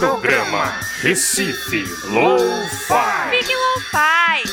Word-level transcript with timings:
Programa 0.00 0.80
Recife 1.02 1.84
Lo-Fi. 2.08 3.28
Fique 3.28 3.52
Lo-Fi. 3.52 4.49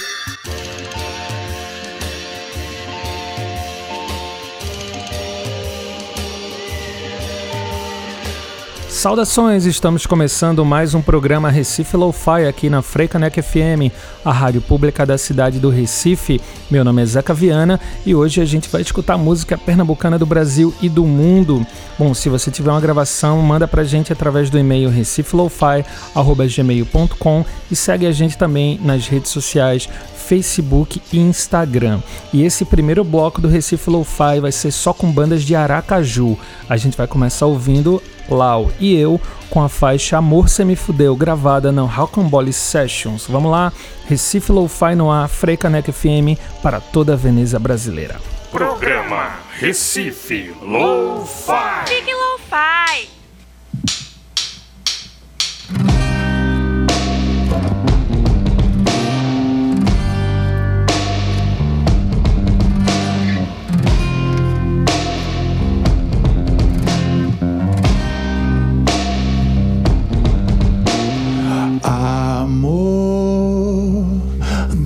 Saudações, 8.97 9.65
estamos 9.67 10.07
começando 10.07 10.65
mais 10.65 10.95
um 10.95 11.03
programa 11.03 11.51
Recife 11.51 11.95
Lo-Fi 11.95 12.47
aqui 12.47 12.67
na 12.67 12.81
Freicanec 12.81 13.39
FM, 13.39 13.93
a 14.25 14.31
rádio 14.31 14.59
pública 14.59 15.05
da 15.05 15.19
cidade 15.19 15.59
do 15.59 15.69
Recife. 15.69 16.41
Meu 16.69 16.83
nome 16.83 17.01
é 17.03 17.05
Zeca 17.05 17.31
Viana 17.31 17.79
e 18.03 18.15
hoje 18.15 18.41
a 18.41 18.45
gente 18.45 18.67
vai 18.67 18.81
escutar 18.81 19.15
música 19.15 19.55
pernambucana 19.55 20.17
do 20.17 20.25
Brasil 20.25 20.73
e 20.81 20.89
do 20.89 21.05
mundo. 21.05 21.63
Bom, 21.97 22.13
se 22.15 22.27
você 22.27 22.49
tiver 22.49 22.71
uma 22.71 22.81
gravação, 22.81 23.39
manda 23.39 23.67
pra 23.67 23.83
gente 23.83 24.11
através 24.11 24.49
do 24.49 24.57
e-mail 24.57 24.89
recifelofi.gmail.com 24.89 27.45
e 27.69 27.75
segue 27.75 28.07
a 28.07 28.11
gente 28.11 28.35
também 28.35 28.79
nas 28.83 29.07
redes 29.07 29.29
sociais 29.29 29.87
Facebook 30.27 31.01
e 31.13 31.19
Instagram. 31.19 32.01
E 32.33 32.43
esse 32.43 32.65
primeiro 32.65 33.03
bloco 33.03 33.39
do 33.39 33.47
Recife 33.47 33.89
Lo-Fi 33.89 34.41
vai 34.41 34.51
ser 34.51 34.71
só 34.71 34.93
com 34.93 35.09
bandas 35.09 35.43
de 35.43 35.55
Aracaju. 35.55 36.37
A 36.67 36.75
gente 36.75 36.97
vai 36.97 37.07
começar 37.07 37.45
ouvindo 37.45 38.03
Lau 38.29 38.69
e 38.79 38.93
eu 38.95 39.19
com 39.49 39.63
a 39.63 39.69
faixa 39.69 40.17
Amor 40.17 40.49
Se 40.49 40.65
Me 40.65 40.75
Fudeu, 40.75 41.15
gravada 41.15 41.71
na 41.71 41.83
Rocambole 41.83 42.51
Sessions. 42.51 43.25
Vamos 43.27 43.49
lá, 43.49 43.71
Recife 44.05 44.51
Lo-Fi 44.51 44.95
no 44.95 45.09
ar, 45.09 45.29
Freicanec 45.29 45.91
FM 45.91 46.37
para 46.61 46.81
toda 46.81 47.13
a 47.13 47.15
Veneza 47.15 47.57
brasileira. 47.57 48.19
Programa 48.51 49.39
Recife 49.59 50.53
Lo-Fi. 50.61 51.85
Fique 51.87 52.13
Lo-Fi. 52.13 53.16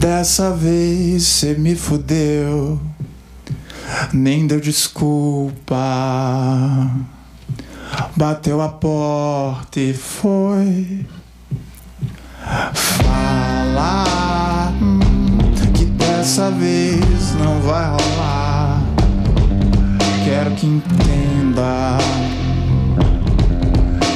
Dessa 0.02 0.52
vez 0.52 1.24
cê 1.24 1.54
me 1.54 1.76
fudeu, 1.76 2.82
nem 4.12 4.48
deu 4.48 4.60
desculpa. 4.60 5.78
Bateu 8.16 8.62
a 8.62 8.70
porta 8.70 9.80
e 9.80 9.94
foi 9.94 11.06
falar 12.74 14.74
que 15.78 15.86
dessa 15.86 16.50
vez 16.50 17.36
não 17.36 17.62
vai 17.62 17.86
rolar. 17.86 18.82
Quero 20.26 20.50
que 20.56 20.66
entenda 20.66 22.00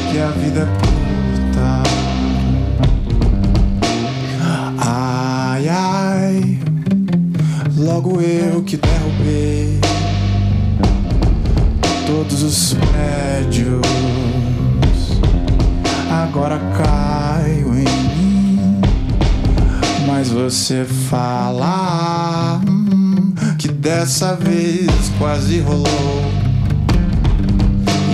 que 0.09 0.19
a 0.19 0.31
vida 0.31 0.61
é 0.61 0.84
você 20.55 20.85
fala 20.85 22.61
que 23.59 23.67
dessa 23.67 24.37
vez 24.37 24.89
quase 25.17 25.59
rolou 25.59 26.23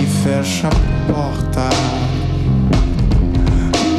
e 0.02 0.06
fecha 0.24 0.66
a 0.66 1.12
porta. 1.12 1.68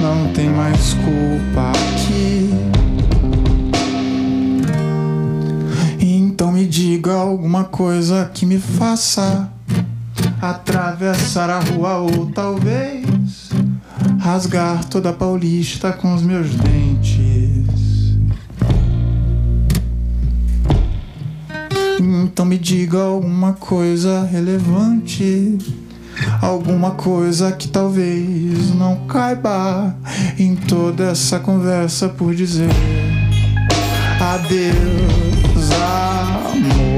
Não 0.02 0.34
tem 0.34 0.50
mais 0.50 0.94
culpa 0.94 1.72
aqui. 1.72 2.50
Então 6.02 6.52
me 6.52 6.68
diga 6.68 7.14
alguma 7.14 7.64
coisa 7.64 8.30
que 8.34 8.46
me 8.46 8.60
faça 8.60 9.50
atravessar 10.42 11.50
a 11.50 11.60
rua 11.62 12.00
ou 12.00 12.26
talvez 12.26 13.50
rasgar 14.20 14.84
toda 14.84 15.12
a 15.12 15.14
paulista 15.14 15.94
com 15.94 16.14
os 16.14 16.22
meus 16.22 16.50
dentes. 16.50 16.83
Então 22.34 22.48
me 22.48 22.58
diga 22.58 23.00
alguma 23.00 23.54
coisa 23.54 24.24
relevante. 24.24 25.56
Alguma 26.42 26.92
coisa 26.92 27.52
que 27.52 27.68
talvez 27.68 28.74
não 28.74 29.06
caiba 29.06 29.96
em 30.40 30.56
toda 30.56 31.12
essa 31.12 31.40
conversa 31.40 32.10
por 32.10 32.34
dizer 32.34 32.72
adeus, 34.20 35.70
amor. 36.52 36.93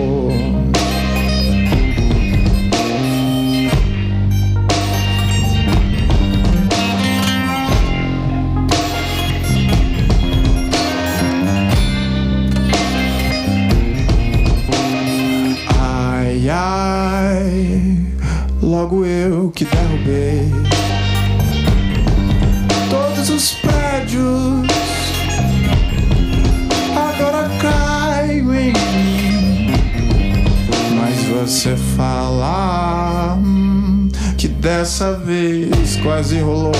Dessa 34.66 35.14
vez 35.14 35.96
quase 35.98 36.40
rolou 36.40 36.72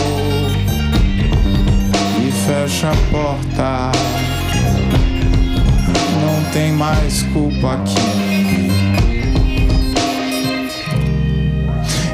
e 2.20 2.32
fecha 2.32 2.90
a 2.90 2.96
porta. 3.12 3.92
Não 6.20 6.52
tem 6.52 6.72
mais 6.72 7.22
culpa 7.32 7.74
aqui. 7.74 8.72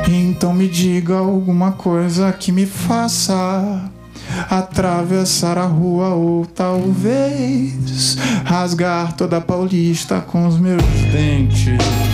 Então 0.10 0.54
me 0.54 0.68
diga 0.68 1.16
alguma 1.16 1.72
coisa 1.72 2.34
que 2.34 2.52
me 2.52 2.66
faça 2.66 3.90
atravessar 4.50 5.58
a 5.58 5.66
rua 5.66 6.10
ou 6.10 6.46
talvez 6.46 8.18
rasgar 8.44 9.14
toda 9.14 9.38
a 9.38 9.42
paulista 9.42 10.20
com 10.20 10.46
os 10.46 10.60
meus 10.60 10.84
dentes. 11.14 12.11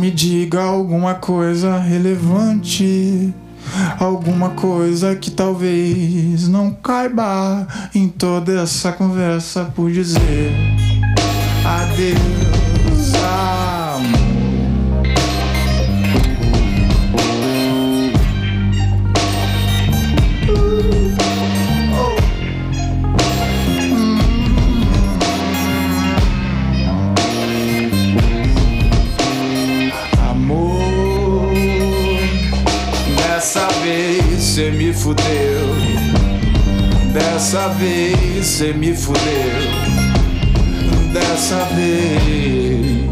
Me 0.00 0.10
diga 0.10 0.62
alguma 0.62 1.14
coisa 1.14 1.78
relevante. 1.78 3.34
Alguma 4.00 4.50
coisa 4.50 5.14
que 5.14 5.30
talvez 5.30 6.48
não 6.48 6.72
caiba 6.72 7.68
em 7.94 8.08
toda 8.08 8.62
essa 8.62 8.90
conversa 8.90 9.70
por 9.76 9.92
dizer 9.92 10.50
adeus, 11.64 13.14
amor. 13.14 13.69
Me 34.90 34.94
fudeu. 34.94 35.76
Dessa 37.12 37.68
vez 37.68 38.44
cê 38.44 38.72
me 38.72 38.92
fudeu. 38.92 39.20
Dessa 41.12 41.64
vez. 41.76 43.08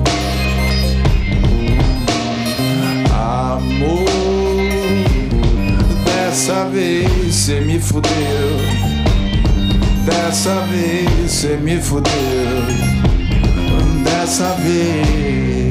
Amor, 3.13 4.07
dessa 6.05 6.65
vez 6.65 7.33
cê 7.33 7.61
me 7.61 7.79
fudeu. 7.79 8.11
Dessa 10.05 10.61
vez 10.67 11.31
cê 11.31 11.57
me 11.57 11.81
fudeu. 11.81 12.13
Dessa 14.05 14.53
vez. 14.55 15.68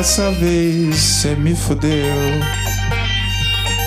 Dessa 0.00 0.30
vez 0.30 0.96
cê 0.96 1.36
me 1.36 1.54
fudeu. 1.54 2.16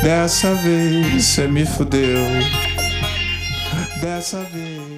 Dessa 0.03 0.53
vez 0.53 1.23
cê 1.25 1.47
me 1.47 1.65
fudeu. 1.65 2.19
Dessa 3.99 4.43
vez. 4.43 4.92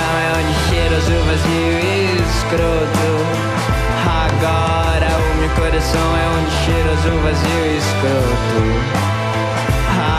É 0.00 0.32
onde 0.38 0.54
cheira 0.68 0.96
azul 0.96 1.22
vazio 1.24 1.78
e 1.80 2.16
escroto. 2.20 3.10
Agora 4.26 5.08
o 5.16 5.36
meu 5.38 5.50
coração 5.50 6.16
é 6.16 6.28
onde 6.38 6.50
cheira 6.64 6.92
azul 6.92 7.18
vazio 7.22 7.66
e 7.66 7.76
escroto. 7.78 8.60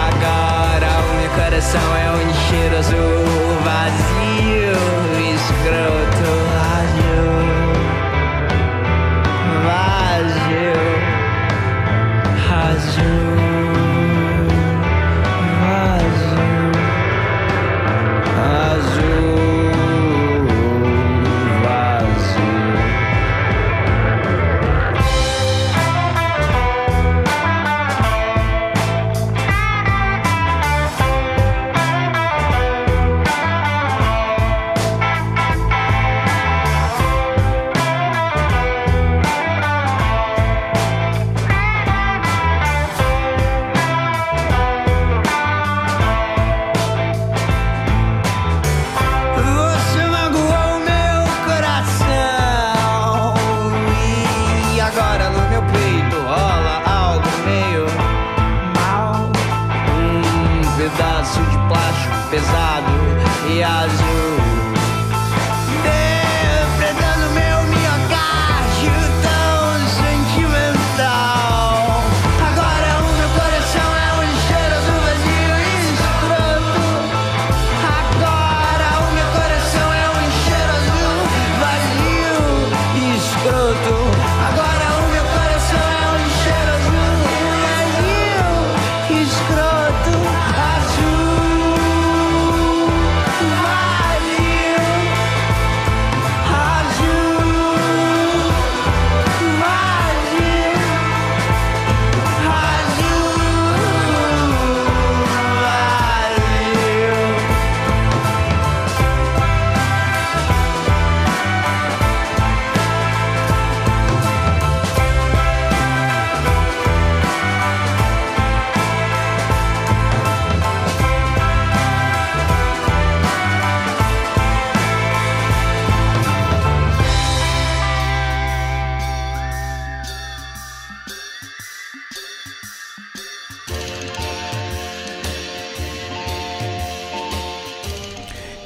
Agora 0.07 0.89
o 1.00 1.13
meu 1.19 1.29
coração 1.31 1.96
é 1.96 2.12
onde 2.12 2.34
cheira 2.50 2.79
azul 2.79 3.25
vazio 3.63 4.77
e 5.19 5.36
escroto. 5.36 6.29
Vazio. 6.57 7.25
Vazio. 9.65 10.81
Vazio. 12.50 13.26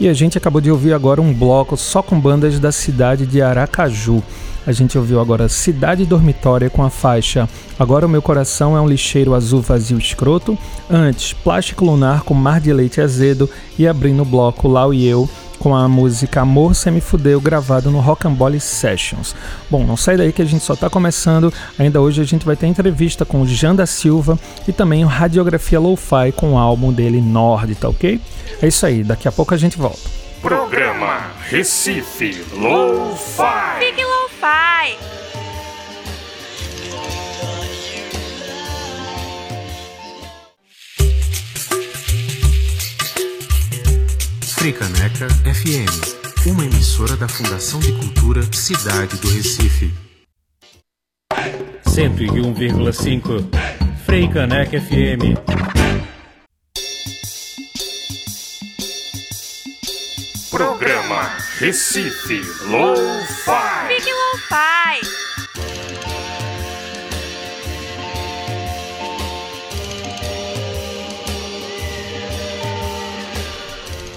E 0.02 0.10
a 0.10 0.14
gente 0.14 0.36
acabou 0.36 0.60
de 0.60 0.72
ouvir 0.72 0.94
agora 0.94 1.22
um 1.22 1.32
bloco 1.32 1.78
só 1.78 2.02
com 2.02 2.20
bandas 2.20 2.60
da 2.60 2.72
cidade 2.72 3.24
de 3.24 3.40
Aracaju. 3.40 4.24
A 4.66 4.72
gente 4.72 4.98
ouviu 4.98 5.20
agora 5.20 5.48
Cidade 5.48 6.08
Dormitória 6.08 6.72
com 6.72 6.84
a 6.84 6.90
faixa 6.90 7.48
Agora 7.78 8.08
o 8.08 8.10
Meu 8.10 8.20
Coração 8.20 8.76
é 8.76 8.82
um 8.82 8.88
Lixeiro 8.88 9.36
Azul 9.36 9.62
Vazio 9.62 10.00
Escroto. 10.00 10.58
Antes, 10.90 11.34
Plástico 11.34 11.86
Lunar 11.86 12.24
com 12.24 12.34
Mar 12.34 12.60
de 12.60 12.74
Leite 12.74 13.00
Azedo. 13.00 13.48
E 13.78 13.88
abrindo 13.88 14.24
o 14.24 14.26
bloco 14.26 14.68
Lau 14.68 14.92
e 14.92 15.06
Eu 15.06 15.30
com 15.62 15.76
a 15.76 15.88
música 15.88 16.42
Amor 16.42 16.74
Sem 16.74 16.92
Me 16.92 17.00
Fudeu, 17.00 17.40
gravado 17.40 17.92
no 17.92 18.00
Rocambole 18.00 18.60
Sessions. 18.60 19.36
Bom, 19.70 19.86
não 19.86 19.96
sai 19.96 20.18
daí 20.18 20.34
que 20.34 20.42
a 20.42 20.46
gente 20.46 20.64
só 20.64 20.74
está 20.74 20.90
começando. 20.90 21.54
Ainda 21.78 22.02
hoje 22.02 22.20
a 22.20 22.24
gente 22.24 22.44
vai 22.44 22.56
ter 22.56 22.66
entrevista 22.66 23.24
com 23.24 23.42
o 23.42 23.48
Jean 23.48 23.76
da 23.76 23.86
Silva 23.86 24.40
e 24.68 24.74
também 24.74 25.06
o 25.06 25.08
Radiografia 25.08 25.80
Lo-Fi 25.80 26.32
com 26.36 26.54
o 26.54 26.58
álbum 26.58 26.92
dele 26.92 27.22
Nord, 27.22 27.76
tá 27.76 27.88
ok? 27.90 28.20
É 28.60 28.68
isso 28.68 28.84
aí, 28.88 29.04
daqui 29.04 29.28
a 29.28 29.32
pouco 29.32 29.54
a 29.54 29.58
gente 29.58 29.78
volta. 29.78 30.10
Programa 30.42 31.28
Recife 31.48 32.44
Lo-Fi. 32.54 33.80
Big 33.80 34.04
Lo-Fi. 34.04 35.31
Fricaneca 44.62 45.28
FM, 45.28 46.46
uma 46.46 46.64
emissora 46.64 47.18
da 47.18 47.28
Fundação 47.28 47.80
de 47.80 47.92
Cultura 47.94 48.44
Cidade 48.54 49.18
do 49.18 49.28
Recife. 49.28 49.92
101,5 51.84 53.50
Frei 54.06 54.28
Caneca 54.28 54.80
FM. 54.80 55.34
Programa 60.52 61.24
Recife 61.58 62.42
Lo-Fi. 62.68 63.88
Big 63.88 64.06
Lo-Fi. 64.06 65.41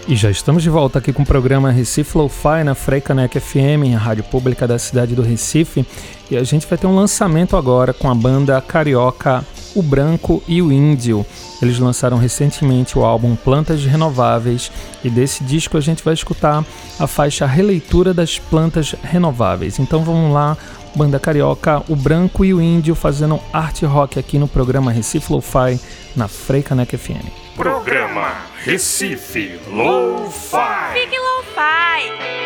E 0.07 0.15
já 0.15 0.31
estamos 0.31 0.63
de 0.63 0.69
volta 0.69 0.99
aqui 0.99 1.15
com 1.15 1.23
o 1.23 1.27
programa 1.27 1.71
Recife 1.71 2.19
Lo-Fi 2.19 2.63
na 2.63 2.75
Freicanec 2.75 3.41
FM, 3.41 3.95
a 3.95 3.99
rádio 3.99 4.23
pública 4.25 4.69
da 4.69 4.79
cidade 4.79 5.15
do 5.15 5.23
Recife. 5.23 5.87
E 6.31 6.37
a 6.37 6.45
gente 6.45 6.67
vai 6.67 6.77
ter 6.77 6.87
um 6.87 6.95
lançamento 6.95 7.57
agora 7.57 7.95
com 7.95 8.11
a 8.11 8.15
banda 8.15 8.61
carioca 8.61 9.43
O 9.75 9.83
Branco 9.83 10.43
e 10.47 10.61
o 10.61 10.71
Índio. 10.71 11.25
Eles 11.63 11.79
lançaram 11.79 12.19
recentemente 12.19 12.99
o 12.99 13.05
álbum 13.05 13.35
Plantas 13.35 13.83
Renováveis 13.87 14.71
e 15.03 15.09
desse 15.09 15.43
disco 15.43 15.79
a 15.79 15.81
gente 15.81 16.05
vai 16.05 16.13
escutar 16.13 16.63
a 16.99 17.07
faixa 17.07 17.47
Releitura 17.47 18.13
das 18.13 18.39
Plantas 18.39 18.95
Renováveis. 19.03 19.79
Então 19.79 20.05
vamos 20.05 20.35
lá, 20.35 20.55
banda 20.95 21.19
carioca 21.19 21.83
O 21.89 21.97
Branco 21.97 22.45
e 22.45 22.53
o 22.53 22.61
Índio 22.61 22.95
fazendo 22.95 23.41
art 23.51 23.83
rock 23.85 24.19
aqui 24.19 24.39
no 24.39 24.49
programa 24.49 24.93
Recife 24.93 25.33
Lo-Fi 25.33 25.81
na 26.15 26.29
Freicanec 26.29 26.95
FM. 26.95 27.44
Programa 27.57 28.35
Recife 28.65 29.61
Lo-Fi. 29.71 30.93
Big 30.93 31.11
Lo-Fi. 31.13 32.44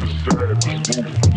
It's 0.00 0.24
the 0.24 0.56
status 0.60 1.31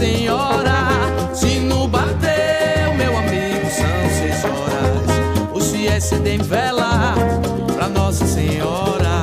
senhora. 0.00 0.88
Se 1.34 1.60
no 1.60 1.86
bateu, 1.86 2.94
meu 2.96 3.18
amigo, 3.18 3.66
são 3.70 3.96
seis 4.18 4.42
horas. 4.44 5.54
O 5.54 5.60
CS 5.60 6.20
tem 6.24 6.38
vela 6.38 7.14
pra 7.74 7.86
Nossa 7.86 8.26
Senhora. 8.26 9.22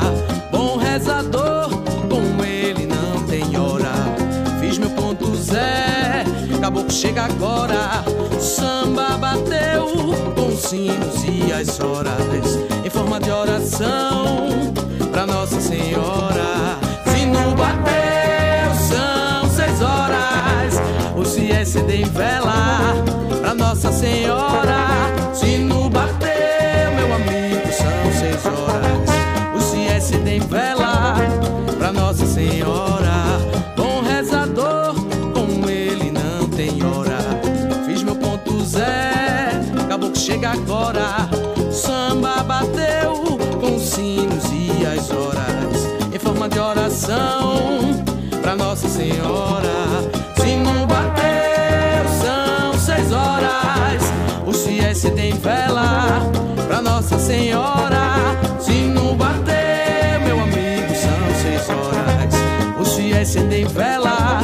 Bom 0.52 0.78
rezador, 0.78 1.70
com 2.08 2.46
ele 2.46 2.86
não 2.86 3.24
tem 3.24 3.58
hora. 3.58 3.92
Fiz 4.60 4.78
meu 4.78 4.92
ponto 4.92 5.36
zé, 5.36 6.24
acabou 6.56 6.84
que 6.84 6.94
chega 6.94 7.24
agora. 7.24 8.04
Samba 8.40 9.18
bateu 9.18 9.88
com 10.36 10.56
sinos 10.56 11.24
e 11.28 11.52
as 11.52 11.80
horas. 11.80 12.60
Em 12.86 12.90
forma 12.90 13.20
de 13.20 13.32
oração 13.32 14.72
pra 15.12 15.26
Nossa 15.26 15.60
Senhora. 15.60 16.78
Se 17.08 17.26
no 17.26 17.56
bateu. 17.56 18.07
acendem 21.68 22.06
vela 22.06 22.94
pra 23.42 23.54
Nossa 23.54 23.92
Senhora. 23.92 24.87
senhora. 57.28 58.38
Se 58.58 58.88
não 58.96 59.16
bater, 59.16 60.20
meu 60.26 60.40
amigo, 60.40 60.94
são 60.96 61.20
seis 61.42 61.70
horas. 61.70 62.34
O 62.80 62.86
fiéis 62.86 63.28
cedem 63.28 63.66
vela 63.68 64.40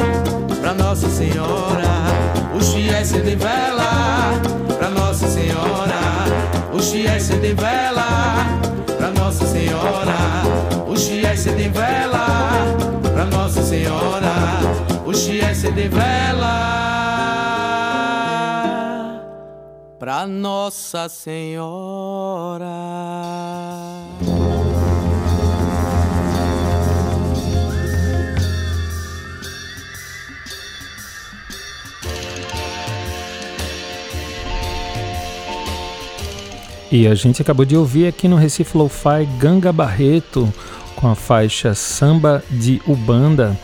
pra 0.60 0.74
Nossa 0.74 1.08
Senhora. 1.08 1.92
O 2.54 2.60
fiéis 2.60 3.08
cedem 3.08 3.36
vela 3.36 4.32
pra 4.78 4.90
Nossa 4.90 5.26
Senhora. 5.26 6.00
O 6.74 6.78
fiéis 6.78 7.22
cedem 7.22 7.54
vela 7.54 8.60
pra 8.98 9.10
Nossa 9.10 9.46
Senhora. 9.46 10.18
O 10.86 10.94
fiéis 10.94 11.40
cedem 11.40 11.70
vela 11.70 12.26
pra 13.14 13.24
Nossa 13.24 13.62
Senhora. 13.62 14.34
Os 15.06 15.26
fiéis 15.26 15.56
cedem 15.56 15.88
vela. 15.88 16.83
para 20.04 20.26
Nossa 20.26 21.08
Senhora. 21.08 22.68
E 36.92 37.06
a 37.06 37.14
gente 37.14 37.40
acabou 37.40 37.64
de 37.64 37.74
ouvir 37.74 38.06
aqui 38.06 38.28
no 38.28 38.36
Recife 38.36 38.76
Lo-Fi 38.76 39.24
Ganga 39.38 39.72
Barreto 39.72 40.52
com 40.96 41.08
a 41.08 41.14
faixa 41.14 41.74
Samba 41.74 42.44
de 42.50 42.82
Ubanda. 42.86 43.58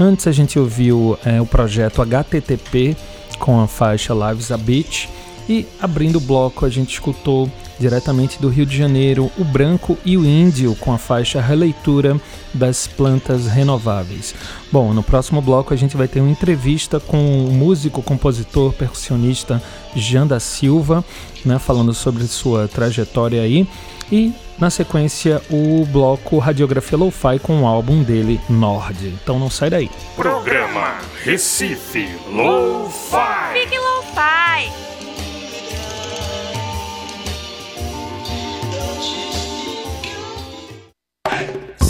Antes 0.00 0.26
a 0.26 0.32
gente 0.32 0.58
ouviu 0.58 1.18
é, 1.22 1.38
o 1.38 1.44
projeto 1.44 2.00
HTTP 2.00 2.96
com 3.38 3.60
a 3.60 3.68
faixa 3.68 4.14
Lives 4.14 4.50
a 4.50 4.56
Beach 4.56 5.06
e 5.48 5.66
abrindo 5.80 6.16
o 6.16 6.20
bloco 6.20 6.64
a 6.64 6.68
gente 6.68 6.92
escutou 6.92 7.50
diretamente 7.78 8.40
do 8.40 8.48
Rio 8.48 8.64
de 8.64 8.76
Janeiro 8.76 9.30
o 9.36 9.44
Branco 9.44 9.98
e 10.04 10.16
o 10.16 10.24
Índio 10.24 10.74
com 10.76 10.92
a 10.92 10.98
faixa 10.98 11.40
Releitura 11.40 12.20
das 12.54 12.86
Plantas 12.86 13.46
Renováveis. 13.46 14.34
Bom, 14.70 14.92
no 14.94 15.02
próximo 15.02 15.40
bloco 15.40 15.74
a 15.74 15.76
gente 15.76 15.96
vai 15.96 16.06
ter 16.06 16.20
uma 16.20 16.30
entrevista 16.30 17.00
com 17.00 17.44
o 17.44 17.50
músico, 17.52 18.02
compositor, 18.02 18.72
percussionista 18.72 19.62
Jean 19.96 20.26
da 20.26 20.38
Silva, 20.38 21.04
né, 21.44 21.58
falando 21.58 21.92
sobre 21.92 22.26
sua 22.26 22.68
trajetória 22.68 23.42
aí. 23.42 23.66
E 24.10 24.32
na 24.58 24.70
sequência 24.70 25.42
o 25.50 25.84
bloco 25.86 26.38
Radiografia 26.38 26.98
Lo-Fi 26.98 27.38
com 27.40 27.62
o 27.62 27.66
álbum 27.66 28.02
dele 28.02 28.40
Nord. 28.48 29.08
Então 29.22 29.38
não 29.38 29.50
sai 29.50 29.70
daí. 29.70 29.90
Programa 30.14 30.98
Recife 31.24 32.08
Lo-Fi. 32.30 33.91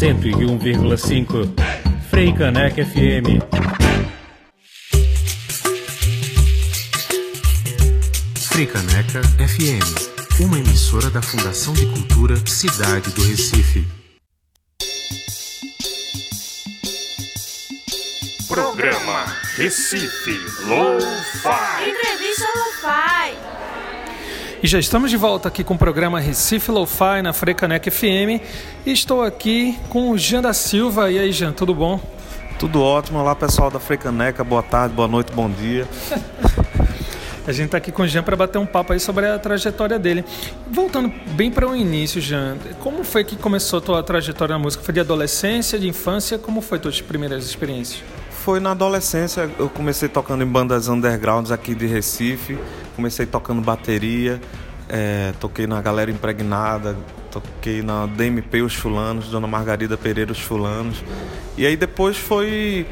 Cento 0.03 0.27
e 0.27 0.35
um 0.45 0.59
vírgula 0.59 0.97
cinco. 0.97 1.37
Frei 2.11 2.33
Caneca 2.33 2.85
FM. 2.85 3.39
Fricaneca 8.35 9.23
FM, 9.39 10.41
uma 10.41 10.59
emissora 10.59 11.09
da 11.09 11.23
Fundação 11.23 11.73
de 11.73 11.87
Cultura 11.87 12.35
Cidade 12.49 13.13
do 13.13 13.23
Recife. 13.23 13.87
Programa 18.49 19.25
Recife 19.55 20.37
Lo-Fi. 20.67 21.91
Entrevista 21.91 22.49
Lo-Fi. 22.57 23.52
E 24.63 24.69
já 24.69 24.79
estamos 24.79 25.11
de 25.11 25.17
volta 25.17 25.49
aqui 25.49 25.65
com 25.65 25.75
o 25.75 25.79
programa 25.79 26.21
Recife 26.21 26.71
Lo-Fi 26.71 27.21
na 27.21 27.33
Frecanec 27.33 27.91
FM. 27.91 28.41
E 28.87 28.93
estou 28.93 29.21
aqui 29.21 29.77
com 29.89 30.11
o 30.11 30.17
Jean 30.17 30.41
da 30.41 30.53
Silva. 30.53 31.11
E 31.11 31.19
aí, 31.19 31.33
Jean, 31.33 31.51
tudo 31.51 31.75
bom? 31.75 31.99
Tudo 32.61 32.81
ótimo. 32.81 33.19
Olá, 33.19 33.35
pessoal 33.35 33.73
da 33.73 33.81
Frecaneca. 33.81 34.45
Boa 34.45 34.63
tarde, 34.63 34.95
boa 34.95 35.09
noite, 35.09 35.33
bom 35.33 35.51
dia. 35.51 35.89
A 37.45 37.51
gente 37.51 37.67
está 37.67 37.79
aqui 37.79 37.91
com 37.91 38.05
o 38.05 38.07
Jean 38.07 38.23
para 38.23 38.37
bater 38.37 38.59
um 38.59 38.65
papo 38.65 38.93
aí 38.93 39.01
sobre 39.01 39.27
a 39.27 39.37
trajetória 39.37 39.99
dele. 39.99 40.25
Voltando 40.71 41.13
bem 41.33 41.51
para 41.51 41.69
o 41.69 41.75
início, 41.75 42.21
Jean, 42.21 42.57
como 42.79 43.03
foi 43.03 43.25
que 43.25 43.35
começou 43.35 43.81
a 43.81 43.83
tua 43.83 44.03
trajetória 44.05 44.53
na 44.53 44.61
música? 44.61 44.85
Foi 44.85 44.95
de 44.95 45.01
adolescência, 45.01 45.77
de 45.77 45.89
infância? 45.89 46.39
Como 46.39 46.61
foi 46.61 46.79
tuas 46.79 47.01
primeiras 47.01 47.45
experiências? 47.45 48.05
Foi 48.31 48.61
na 48.61 48.71
adolescência, 48.71 49.51
eu 49.59 49.69
comecei 49.69 50.09
tocando 50.09 50.45
em 50.45 50.47
bandas 50.47 50.87
undergrounds 50.87 51.51
aqui 51.51 51.75
de 51.75 51.87
Recife, 51.87 52.57
comecei 52.95 53.27
tocando 53.27 53.61
bateria, 53.63 54.41
é, 54.89 55.33
toquei 55.41 55.67
na 55.67 55.81
Galera 55.81 56.11
Impregnada, 56.11 56.97
toquei 57.31 57.83
na 57.83 58.07
DMP 58.07 58.63
Os 58.63 58.75
Fulanos, 58.75 59.29
Dona 59.29 59.47
Margarida 59.47 59.97
Pereira 59.97 60.33
Os 60.33 60.41
Fulanos. 60.41 61.03
E 61.57 61.67
aí 61.67 61.77
depois 61.77 62.17
foi. 62.17 62.87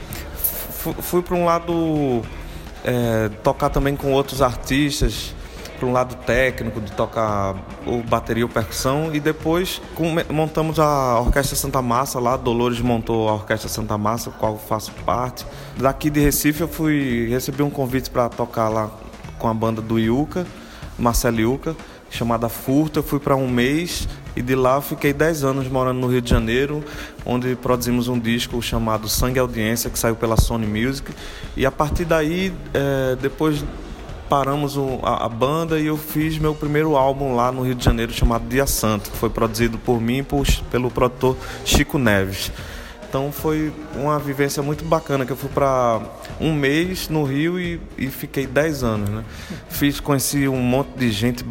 fu- 0.73 0.95
Fui 1.01 1.23
para 1.23 1.35
um 1.37 1.45
lado. 1.45 2.23
é, 2.85 3.29
tocar 3.43 3.69
também 3.69 3.95
com 3.95 4.11
outros 4.13 4.41
artistas, 4.41 5.35
para 5.79 5.87
um 5.87 5.93
lado 5.93 6.15
técnico, 6.25 6.81
de 6.81 6.93
tocar 6.93 7.55
o 7.87 8.03
bateria 8.03 8.45
ou 8.45 8.49
percussão. 8.51 9.11
E 9.15 9.21
depois 9.21 9.81
montamos 10.31 10.79
a 10.79 11.19
Orquestra 11.21 11.57
Santa 11.57 11.83
Massa 11.83 12.19
lá, 12.19 12.37
Dolores 12.39 12.81
montou 12.81 13.29
a 13.29 13.35
Orquestra 13.35 13.69
Santa 13.69 13.97
Massa, 13.99 14.31
qual 14.31 14.57
faço 14.59 14.93
parte. 15.05 15.45
Daqui 15.79 16.09
de 16.09 16.21
Recife 16.21 16.63
eu 16.63 16.69
fui 16.69 17.29
recebi 17.31 17.63
um 17.63 17.69
convite 17.71 18.09
para 18.11 18.29
tocar 18.31 18.69
lá 18.71 18.91
com 19.40 19.48
a 19.48 19.55
banda 19.55 19.83
do 19.83 19.98
Iuca, 19.98 20.46
Marcelo 20.98 21.40
Iuca, 21.40 21.74
chamada 22.11 22.48
Furta. 22.48 23.00
Eu 23.00 23.03
fui 23.03 23.18
para 23.18 23.35
um 23.35 23.48
mês 23.48 24.07
e 24.37 24.42
de 24.42 24.55
lá 24.55 24.81
fiquei 24.81 25.12
10 25.12 25.42
anos 25.44 25.66
morando 25.68 25.98
no 25.98 26.07
Rio 26.07 26.20
de 26.20 26.31
Janeiro, 26.31 26.85
onde 27.26 27.57
produzimos 27.57 28.07
um 28.07 28.18
disco 28.18 28.61
chamado 28.62 29.09
Sangue 29.09 29.38
Audiência, 29.40 29.90
que 29.90 29.98
saiu 29.98 30.14
pela 30.14 30.37
Sony 30.37 30.66
Music. 30.66 31.11
E 31.57 31.64
a 31.66 31.70
partir 31.72 32.05
daí, 32.05 32.53
eh, 32.74 33.16
depois 33.20 33.64
paramos 34.29 34.76
a 35.03 35.29
banda 35.29 35.81
e 35.81 35.87
eu 35.87 35.96
fiz 35.96 36.38
meu 36.38 36.55
primeiro 36.55 36.94
álbum 36.96 37.35
lá 37.35 37.50
no 37.50 37.62
Rio 37.62 37.74
de 37.74 37.85
Janeiro 37.85 38.12
chamado 38.12 38.48
Dia 38.48 38.64
Santo, 38.66 39.11
que 39.11 39.16
foi 39.16 39.29
produzido 39.29 39.76
por 39.79 40.00
mim 40.00 40.18
e 40.18 40.22
por- 40.22 40.46
pelo 40.70 40.88
produtor 40.88 41.37
Chico 41.64 41.98
Neves. 41.98 42.53
Então 43.11 43.33
foi 43.33 43.73
uma 43.96 44.20
vivência 44.20 44.62
muito 44.62 44.85
bacana, 44.85 45.27
que 45.27 45.33
eu 45.33 45.37
fui 45.37 45.51
para 45.51 46.01
um 46.40 46.55
mês 46.55 47.09
no 47.09 47.25
Rio 47.25 47.59
e, 47.59 47.81
e 47.99 48.07
fiquei 48.07 48.46
10 48.46 48.85
anos. 48.85 49.11
Né? 49.11 49.25
Fiz, 49.68 49.99
conheci 49.99 50.46
um 50.46 50.62
monte 50.62 50.90
de 50.96 51.11
gente 51.11 51.44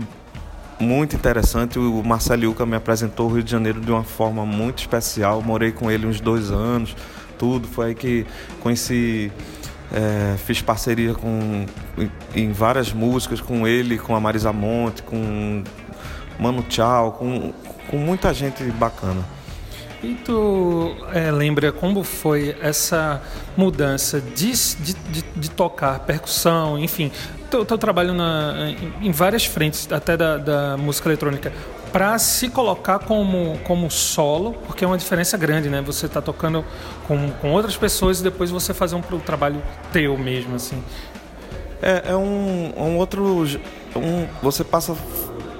muito 0.79 1.17
interessante. 1.17 1.77
O 1.77 2.01
Marcelo 2.01 2.45
Yuca 2.45 2.65
me 2.65 2.77
apresentou 2.77 3.29
o 3.29 3.33
Rio 3.33 3.43
de 3.43 3.51
Janeiro 3.51 3.81
de 3.81 3.91
uma 3.91 4.05
forma 4.05 4.45
muito 4.45 4.79
especial. 4.79 5.41
Morei 5.41 5.73
com 5.73 5.91
ele 5.91 6.07
uns 6.07 6.21
dois 6.21 6.49
anos, 6.49 6.95
tudo. 7.37 7.67
Foi 7.67 7.87
aí 7.87 7.95
que 7.95 8.25
conheci, 8.61 9.29
é, 9.91 10.37
fiz 10.37 10.61
parceria 10.61 11.13
com, 11.13 11.65
em, 11.97 12.11
em 12.33 12.51
várias 12.53 12.93
músicas 12.93 13.41
com 13.41 13.67
ele, 13.67 13.97
com 13.97 14.15
a 14.15 14.19
Marisa 14.21 14.53
Monte, 14.53 15.03
com 15.03 15.61
Mano 16.39 16.63
Tchau, 16.63 17.11
com, 17.19 17.51
com 17.89 17.97
muita 17.97 18.33
gente 18.33 18.63
bacana. 18.63 19.38
E 20.01 20.15
tu 20.15 20.95
é, 21.13 21.29
lembra 21.29 21.73
como 21.73 22.03
foi 22.03 22.55
essa 22.61 23.21
mudança 23.57 24.21
de, 24.21 24.51
de, 24.77 24.93
de, 24.93 25.21
de 25.35 25.51
tocar 25.51 25.99
percussão, 25.99 26.79
enfim, 26.79 27.11
teu, 27.51 27.65
teu 27.65 27.77
trabalho 27.77 28.13
na, 28.13 28.69
em, 29.01 29.07
em 29.07 29.11
várias 29.11 29.43
frentes, 29.45 29.91
até 29.91 30.15
da, 30.15 30.37
da 30.37 30.77
música 30.77 31.09
eletrônica, 31.09 31.51
para 31.91 32.17
se 32.17 32.47
colocar 32.49 32.99
como, 32.99 33.59
como 33.65 33.91
solo, 33.91 34.53
porque 34.65 34.85
é 34.85 34.87
uma 34.87 34.97
diferença 34.97 35.37
grande, 35.37 35.69
né? 35.69 35.81
Você 35.81 36.07
tá 36.07 36.21
tocando 36.21 36.63
com, 37.05 37.29
com 37.41 37.51
outras 37.51 37.75
pessoas 37.75 38.21
e 38.21 38.23
depois 38.23 38.49
você 38.51 38.73
fazer 38.73 38.95
um, 38.95 39.01
pro- 39.01 39.19
trabalho 39.19 39.61
teu 39.91 40.17
mesmo, 40.17 40.55
assim. 40.55 40.81
É, 41.81 42.11
é 42.11 42.15
um, 42.15 42.73
um 42.77 42.97
outro. 42.97 43.45
Um, 43.95 44.27
você 44.41 44.63
passa 44.63 44.95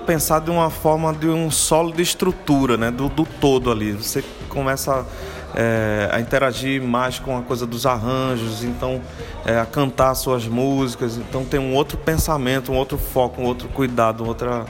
pensar 0.10 0.40
de 0.40 0.50
uma 0.50 0.72
forma 0.72 1.14
de 1.14 1.28
um 1.28 1.52
solo 1.52 1.94
de 1.94 2.02
estrutura, 2.02 2.76
né? 2.76 2.90
Do, 2.90 3.10
do 3.10 3.28
todo 3.40 3.70
ali. 3.70 3.92
Você 3.92 4.24
começa 4.48 5.06
é, 5.54 6.10
a 6.12 6.20
interagir 6.20 6.82
mais 6.82 7.20
com 7.20 7.38
a 7.38 7.44
coisa 7.44 7.68
dos 7.68 7.86
arranjos, 7.86 8.64
então 8.64 9.00
é, 9.46 9.60
a 9.60 9.68
cantar 9.68 10.16
suas 10.16 10.48
músicas. 10.48 11.16
Então 11.18 11.46
tem 11.46 11.60
um 11.60 11.76
outro 11.76 11.96
pensamento, 11.96 12.72
um 12.72 12.76
outro 12.76 12.98
foco, 12.98 13.40
um 13.40 13.46
outro 13.46 13.68
cuidado, 13.70 14.26
outra. 14.26 14.66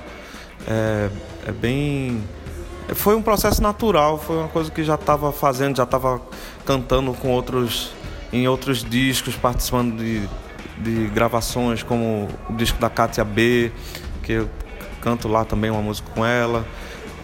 É, 0.68 1.10
é 1.48 1.52
bem. 1.54 2.22
Foi 2.90 3.16
um 3.16 3.22
processo 3.22 3.64
natural, 3.64 4.18
foi 4.18 4.40
uma 4.40 4.50
coisa 4.50 4.70
que 4.70 4.84
já 4.84 4.96
estava 4.96 5.32
fazendo, 5.32 5.78
já 5.78 5.84
estava 5.84 6.22
cantando 6.66 7.14
com 7.14 7.30
outros 7.30 7.94
em 8.34 8.46
outros 8.46 8.84
discos, 8.84 9.38
participando 9.38 9.96
de, 9.96 10.28
de 10.78 11.08
gravações 11.08 11.82
como 11.82 12.28
o 12.50 12.54
disco 12.54 12.78
da 12.78 12.90
Kátia 12.90 13.24
B, 13.24 13.72
que 14.22 14.34
eu 14.34 14.50
canto 15.02 15.28
lá 15.28 15.44
também 15.46 15.70
uma 15.72 15.82
música 15.82 16.10
com 16.14 16.26
ela. 16.26 16.66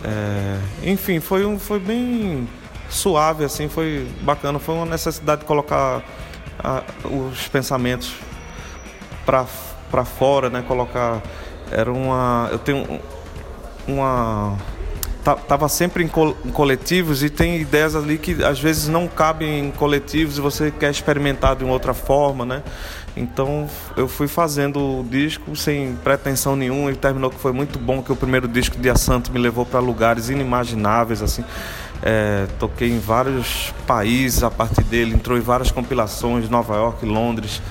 É, 0.04 0.58
enfim, 0.92 1.20
foi, 1.20 1.46
um, 1.46 1.58
foi 1.58 1.80
bem 1.80 2.48
suave, 2.90 3.44
assim, 3.44 3.68
foi 3.68 4.08
bacana, 4.22 4.60
foi 4.60 4.76
uma 4.76 4.86
necessidade 4.86 5.42
de 5.42 5.48
colocar 5.48 6.04
ah, 6.64 6.84
os 7.06 7.48
pensamentos 7.48 8.14
para 9.26 10.06
fora, 10.06 10.50
né? 10.50 10.64
Colocar. 10.68 11.22
Era 11.72 11.92
uma. 11.92 12.50
Eu 12.52 12.60
tenho 12.60 12.78
um- 13.88 13.94
uma. 13.94 14.58
ta- 15.24 15.36
Tava 15.36 15.68
sempre 15.68 16.04
em, 16.04 16.08
em 16.46 16.52
coletivos 16.52 17.24
e 17.24 17.30
tem 17.30 17.58
ideias 17.60 17.96
ali 17.96 18.18
que 18.18 18.44
às 18.44 18.60
vezes 18.60 18.88
não 18.88 19.08
cabem 19.08 19.60
em 19.68 19.72
coletivos 19.72 20.38
e 20.38 20.42
você 20.42 20.70
quer 20.72 20.92
experimentar 20.92 21.56
de 21.56 21.64
uma 21.64 21.74
outra 21.74 21.94
forma, 21.94 22.46
né? 22.46 22.62
Então 23.16 23.70
eu 23.96 24.08
fui 24.08 24.28
fazendo 24.28 25.00
o 25.00 25.04
disco 25.04 25.56
sem 25.56 25.96
pretensão 26.04 26.56
nenhuma 26.56 26.92
e 26.92 26.96
terminou 26.96 27.30
que 27.30 27.40
foi 27.40 27.54
muito 27.54 27.80
bom, 27.80 28.02
que 28.02 28.12
o 28.12 28.16
primeiro 28.16 28.48
disco 28.48 28.78
Dia 28.78 28.96
Santo 28.96 29.32
me 29.32 29.40
levou 29.40 29.66
para 29.66 29.80
lugares 29.80 30.30
inimagináveis, 30.30 31.22
assim. 31.22 31.44
É, 32.04 32.46
toquei 32.60 32.92
em 32.92 33.00
vários 33.00 33.74
países 33.88 34.44
a 34.44 34.52
partir 34.52 34.84
dele, 34.84 35.16
entrou 35.16 35.38
em 35.38 35.42
várias 35.42 35.72
compilações, 35.72 36.50
Nova 36.50 36.76
York, 36.76 37.06
Londres. 37.06 37.62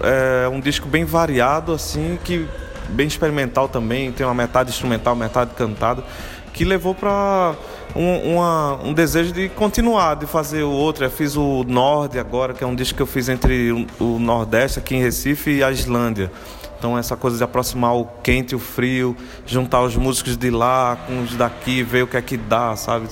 É 0.00 0.48
um 0.48 0.60
disco 0.60 0.88
bem 0.88 1.04
variado, 1.04 1.72
assim, 1.72 2.18
que 2.24 2.46
bem 2.90 3.06
experimental 3.06 3.68
também, 3.68 4.12
tem 4.12 4.24
uma 4.24 4.34
metade 4.34 4.70
instrumental, 4.70 5.14
metade 5.16 5.50
cantada, 5.54 6.04
que 6.52 6.64
levou 6.64 6.94
para 6.94 7.54
um, 7.94 8.34
uma- 8.34 8.74
um 8.82 8.92
desejo 8.92 9.32
de 9.32 9.48
continuar, 9.50 10.14
de 10.16 10.26
fazer 10.26 10.62
o 10.62 10.70
outro. 10.70 11.04
Eu 11.04 11.10
fiz 11.10 11.36
o 11.36 11.64
Nord 11.64 12.18
agora, 12.18 12.54
que 12.54 12.64
é 12.64 12.66
um 12.66 12.74
disco 12.74 12.96
que 12.96 13.02
eu 13.02 13.06
fiz 13.06 13.28
entre 13.28 13.72
o, 14.00 14.18
Nordeste, 14.18 14.78
aqui 14.78 14.94
em 14.96 15.00
Recife, 15.02 15.50
e 15.50 15.64
a 15.64 15.70
Islândia. 15.70 16.30
Então 16.78 16.98
essa 16.98 17.16
coisa 17.16 17.36
de 17.36 17.44
aproximar 17.44 17.94
o 17.94 18.06
quente 18.22 18.52
e 18.52 18.56
o 18.56 18.58
frio, 18.58 19.16
juntar 19.46 19.82
os 19.82 19.94
músicos 19.96 20.36
de 20.36 20.50
lá 20.50 20.96
com 21.06 21.22
os 21.22 21.34
daqui, 21.36 21.82
ver 21.82 22.02
o 22.02 22.06
que 22.06 22.16
é 22.16 22.22
que 22.22 22.36
dá, 22.36 22.74
sabe? 22.74 23.06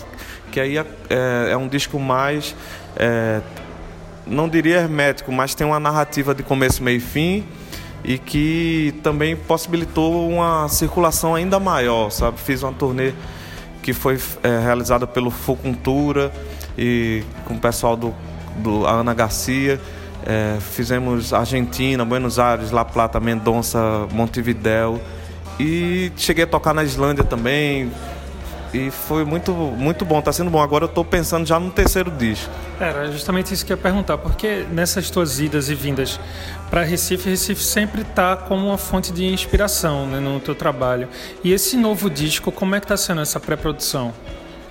Que 0.50 0.58
aí 0.58 0.76
é, 0.76 0.84
é 1.52 1.56
um 1.56 1.68
disco 1.68 1.96
mais 1.98 2.56
é, 2.96 3.40
não 4.26 4.48
diria 4.48 4.76
hermético, 4.78 5.30
mas 5.30 5.54
tem 5.54 5.64
uma 5.66 5.78
narrativa 5.78 6.34
de 6.34 6.42
começo, 6.42 6.82
meio 6.82 6.96
e 6.96 7.00
fim 7.00 7.44
e 8.02 8.18
que 8.18 8.94
também 9.02 9.36
possibilitou 9.36 10.28
uma 10.28 10.66
circulação 10.68 11.34
ainda 11.34 11.60
maior, 11.60 12.10
sabe? 12.10 12.40
Fiz 12.40 12.62
uma 12.64 12.72
turnê 12.72 13.12
que 13.82 13.92
foi 13.92 14.18
é, 14.42 14.58
realizada 14.58 15.06
pelo 15.06 15.30
Fucultura 15.30 16.32
e 16.76 17.22
com 17.44 17.54
o 17.54 17.58
pessoal 17.58 17.96
do, 17.96 18.14
do 18.56 18.86
Ana 18.86 19.14
Garcia. 19.14 19.80
É, 20.26 20.58
fizemos 20.60 21.32
Argentina, 21.32 22.04
Buenos 22.04 22.38
Aires, 22.38 22.70
La 22.70 22.84
Plata, 22.84 23.18
Mendonça, 23.18 24.06
Montevidéu 24.12 25.00
e 25.60 26.10
cheguei 26.16 26.44
a 26.44 26.46
tocar 26.46 26.72
na 26.72 26.82
Islândia 26.82 27.22
também, 27.22 27.92
e 28.72 28.90
foi 28.90 29.24
muito, 29.24 29.52
muito 29.52 30.04
bom, 30.04 30.20
tá 30.22 30.32
sendo 30.32 30.50
bom. 30.50 30.60
Agora 30.60 30.84
eu 30.84 30.88
tô 30.88 31.04
pensando 31.04 31.46
já 31.46 31.58
no 31.58 31.70
terceiro 31.70 32.10
disco. 32.10 32.50
Era 32.78 33.10
justamente 33.10 33.52
isso 33.52 33.66
que 33.66 33.72
eu 33.72 33.76
ia 33.76 33.82
perguntar, 33.82 34.18
porque 34.18 34.64
nessas 34.70 35.10
tuas 35.10 35.40
idas 35.40 35.68
e 35.68 35.74
vindas 35.74 36.20
para 36.70 36.82
Recife, 36.82 37.28
Recife 37.28 37.62
sempre 37.62 38.04
tá 38.04 38.36
como 38.36 38.66
uma 38.66 38.78
fonte 38.78 39.12
de 39.12 39.24
inspiração 39.24 40.06
né, 40.06 40.20
no 40.20 40.38
teu 40.38 40.54
trabalho. 40.54 41.08
E 41.42 41.52
esse 41.52 41.76
novo 41.76 42.08
disco, 42.08 42.52
como 42.52 42.74
é 42.74 42.80
que 42.80 42.86
tá 42.86 42.96
sendo 42.96 43.20
essa 43.20 43.40
pré-produção? 43.40 44.14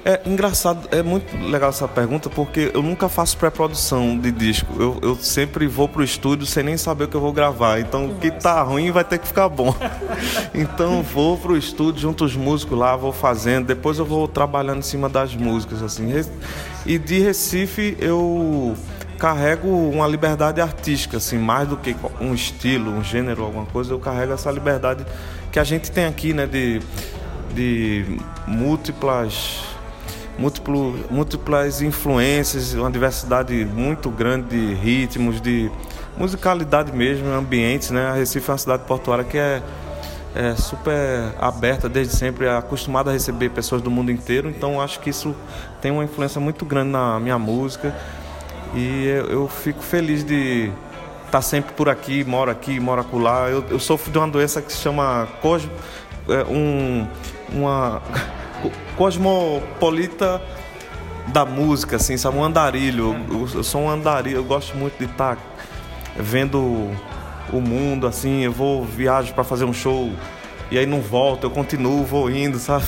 É 0.06 0.22
engraçado, 0.26 0.88
é 0.92 1.04
muito 1.04 1.36
legal 1.38 1.70
essa 1.70 1.88
pergunta 1.88 2.30
porque 2.30 2.72
eu 2.74 2.82
nunca 2.82 3.10
faço 3.10 3.38
pré-produção 3.38 4.18
de 4.18 4.32
disco. 4.32 4.74
Eu, 4.80 4.98
eu 5.02 5.16
sempre 5.16 5.68
vou 5.68 5.90
pro 5.90 6.02
estúdio 6.02 6.46
sem 6.46 6.64
nem 6.64 6.78
saber 6.78 7.04
o 7.04 7.08
que 7.10 7.16
eu 7.16 7.22
vou 7.22 7.34
gravar. 7.34 7.80
Então 7.82 8.06
o 8.06 8.16
que 8.16 8.32
tá 8.32 8.62
ruim 8.62 8.92
vai 8.92 9.04
ter 9.04 9.20
que 9.20 9.28
ficar 9.28 9.50
bom. 9.50 9.76
então 10.56 11.04
vou 11.04 11.38
pro 11.38 11.58
estúdio 11.58 12.02
junto 12.02 12.24
os 12.24 12.36
músicos 12.36 12.78
lá, 12.78 12.96
vou 12.96 13.12
fazendo, 13.12 13.68
depois 13.68 14.00
eu 14.00 14.06
vou 14.06 14.26
trabalhando 14.28 14.80
em 14.80 14.84
cima 14.84 15.10
das 15.10 15.36
músicas 15.36 15.84
assim. 15.84 16.10
E 16.86 16.98
de 16.98 17.20
Recife 17.20 17.98
eu 18.00 18.78
carrego 19.20 19.68
uma 19.68 20.08
liberdade 20.08 20.62
artística, 20.62 21.18
assim, 21.18 21.38
mais 21.38 21.68
do 21.68 21.76
que 21.76 21.94
um 22.22 22.34
estilo, 22.34 22.90
um 22.90 23.04
gênero, 23.04 23.44
alguma 23.44 23.66
coisa, 23.66 23.94
eu 23.94 24.00
carrego 24.00 24.32
essa 24.32 24.50
liberdade 24.50 25.06
que 25.52 25.60
a 25.60 25.64
gente 25.66 25.92
tem 25.92 26.06
aqui, 26.06 26.34
né, 26.34 26.48
de, 26.48 26.82
de 27.54 28.18
múltiplas 28.48 29.78
múltiplo, 30.40 30.98
múltiplas 31.12 31.82
influências, 31.82 32.74
uma 32.74 32.90
diversidade 32.90 33.54
muito 33.66 34.10
grande 34.10 34.48
de 34.48 34.74
ritmos, 34.74 35.42
de 35.42 35.70
musicalidade 36.18 36.96
mesmo, 36.96 37.28
ambientes, 37.30 37.92
né? 37.92 38.08
A 38.08 38.14
Recife 38.14 38.50
é 38.50 38.54
uma 38.54 38.58
cidade 38.58 38.84
portuária 38.86 39.26
que 39.26 39.38
é, 39.38 39.62
é 40.34 40.56
super 40.56 41.34
aberta 41.40 41.90
desde 41.90 42.16
sempre, 42.16 42.46
é 42.46 42.56
acostumada 42.56 43.10
a 43.10 43.14
receber 43.14 43.50
pessoas 43.50 43.82
do 43.82 43.92
mundo 43.92 44.12
inteiro, 44.12 44.50
então 44.50 44.80
acho 44.80 45.02
que 45.02 45.10
isso 45.10 45.36
tem 45.82 45.92
uma 45.92 46.06
influência 46.06 46.40
muito 46.40 46.64
grande 46.66 46.92
na 46.92 47.20
minha 47.20 47.38
música 47.38 47.94
e 48.74 49.08
eu, 49.08 49.26
eu 49.26 49.48
fico 49.48 49.84
feliz 49.84 50.24
de 50.24 50.72
estar 51.26 51.42
sempre 51.42 51.74
por 51.74 51.90
aqui, 51.90 52.24
moro 52.24 52.50
aqui, 52.50 52.80
moro 52.80 53.02
acolá. 53.02 53.50
Eu, 53.50 53.64
eu 53.70 53.80
sofro 53.80 54.12
de 54.12 54.18
uma 54.18 54.28
doença 54.28 54.62
que 54.62 54.72
se 54.72 54.80
chama 54.80 55.28
cos, 55.42 55.68
é, 56.30 56.44
um, 56.50 57.08
uma 57.52 58.02
cosmopolita 58.96 60.42
da 61.28 61.46
música, 61.46 61.96
assim, 61.96 62.18
sabe? 62.18 62.38
Um 62.38 62.44
andarilho. 62.44 63.16
Eu, 63.30 63.48
eu 63.56 63.64
sou 63.64 63.82
um 63.82 63.90
andarilho, 63.90 64.38
eu 64.38 64.44
gosto 64.44 64.76
muito 64.76 64.98
de 64.98 65.06
estar 65.06 65.36
tá 65.36 65.42
vendo 66.16 66.60
o 67.52 67.62
mundo, 67.62 68.08
assim. 68.08 68.42
Eu 68.42 68.52
vou, 68.52 68.84
viajo 68.84 69.34
para 69.34 69.44
fazer 69.44 69.66
um 69.66 69.74
show 69.74 70.12
e 70.72 70.78
aí 70.78 70.86
não 70.86 71.02
volto, 71.02 71.46
eu 71.46 71.50
continuo, 71.50 72.04
vou 72.04 72.30
indo, 72.30 72.60
sabe? 72.60 72.86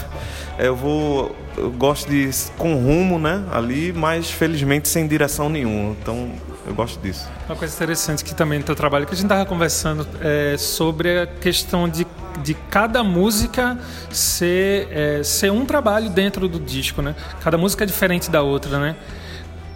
É, 0.58 0.68
eu 0.68 0.76
vou. 0.76 1.36
Eu 1.58 1.72
gosto 1.72 2.10
de 2.10 2.30
com 2.58 2.76
rumo, 2.76 3.18
né? 3.18 3.44
Ali, 3.52 3.92
mas 3.92 4.30
felizmente 4.30 4.88
sem 4.88 5.08
direção 5.08 5.50
nenhuma. 5.50 5.96
Então 6.00 6.32
eu 6.68 6.74
gosto 6.74 7.00
disso. 7.02 7.28
Uma 7.48 7.56
coisa 7.56 7.74
interessante 7.74 8.24
que 8.24 8.36
também 8.36 8.60
no 8.60 8.66
teu 8.66 8.76
trabalho, 8.76 9.06
que 9.06 9.14
a 9.14 9.16
gente 9.16 9.26
estava 9.26 9.46
conversando 9.46 10.08
é 10.22 10.56
sobre 10.58 11.20
a 11.20 11.28
questão 11.28 11.90
de 11.90 12.06
de 12.40 12.54
cada 12.54 13.04
música 13.04 13.78
ser, 14.10 14.88
é, 14.92 15.24
ser 15.24 15.52
um 15.52 15.66
trabalho 15.66 16.10
dentro 16.10 16.48
do 16.48 16.60
disco, 16.60 17.02
né? 17.02 17.16
Cada 17.42 17.58
música 17.58 17.84
é 17.84 17.88
diferente 17.88 18.30
da 18.30 18.42
outra, 18.42 18.80
né? 18.80 18.96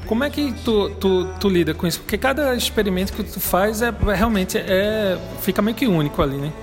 Como 0.05 0.23
é 0.23 0.29
que 0.29 0.53
tu, 0.63 0.89
tu, 0.91 1.25
tu 1.39 1.49
lida 1.49 1.73
com 1.73 1.87
isso? 1.87 1.99
Porque 1.99 2.17
cada 2.17 2.55
experimento 2.55 3.11
que 3.11 3.23
tu 3.23 3.39
faz 3.39 3.81
é 3.81 3.91
realmente 4.15 4.57
é 4.57 5.17
fica 5.41 5.61
meio 5.61 5.75
que 5.75 5.87
único 5.87 6.21
ali, 6.21 6.37
né? 6.37 6.53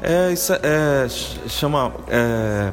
É, 0.00 0.32
isso 0.32 0.52
é, 0.52 0.60
é 0.62 1.08
chama 1.48 1.92
é, 2.08 2.72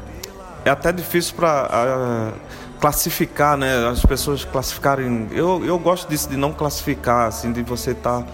é 0.66 0.70
até 0.70 0.92
difícil 0.92 1.36
para 1.36 2.34
classificar, 2.80 3.58
né? 3.58 3.88
As 3.88 4.04
pessoas 4.06 4.46
classificarem. 4.46 5.28
Eu, 5.32 5.64
eu 5.66 5.78
gosto 5.78 6.08
disso 6.08 6.30
de 6.30 6.38
não 6.38 6.54
classificar, 6.54 7.28
assim, 7.28 7.52
de 7.52 7.62
você 7.62 7.92
estar 7.92 8.22
tá, 8.22 8.28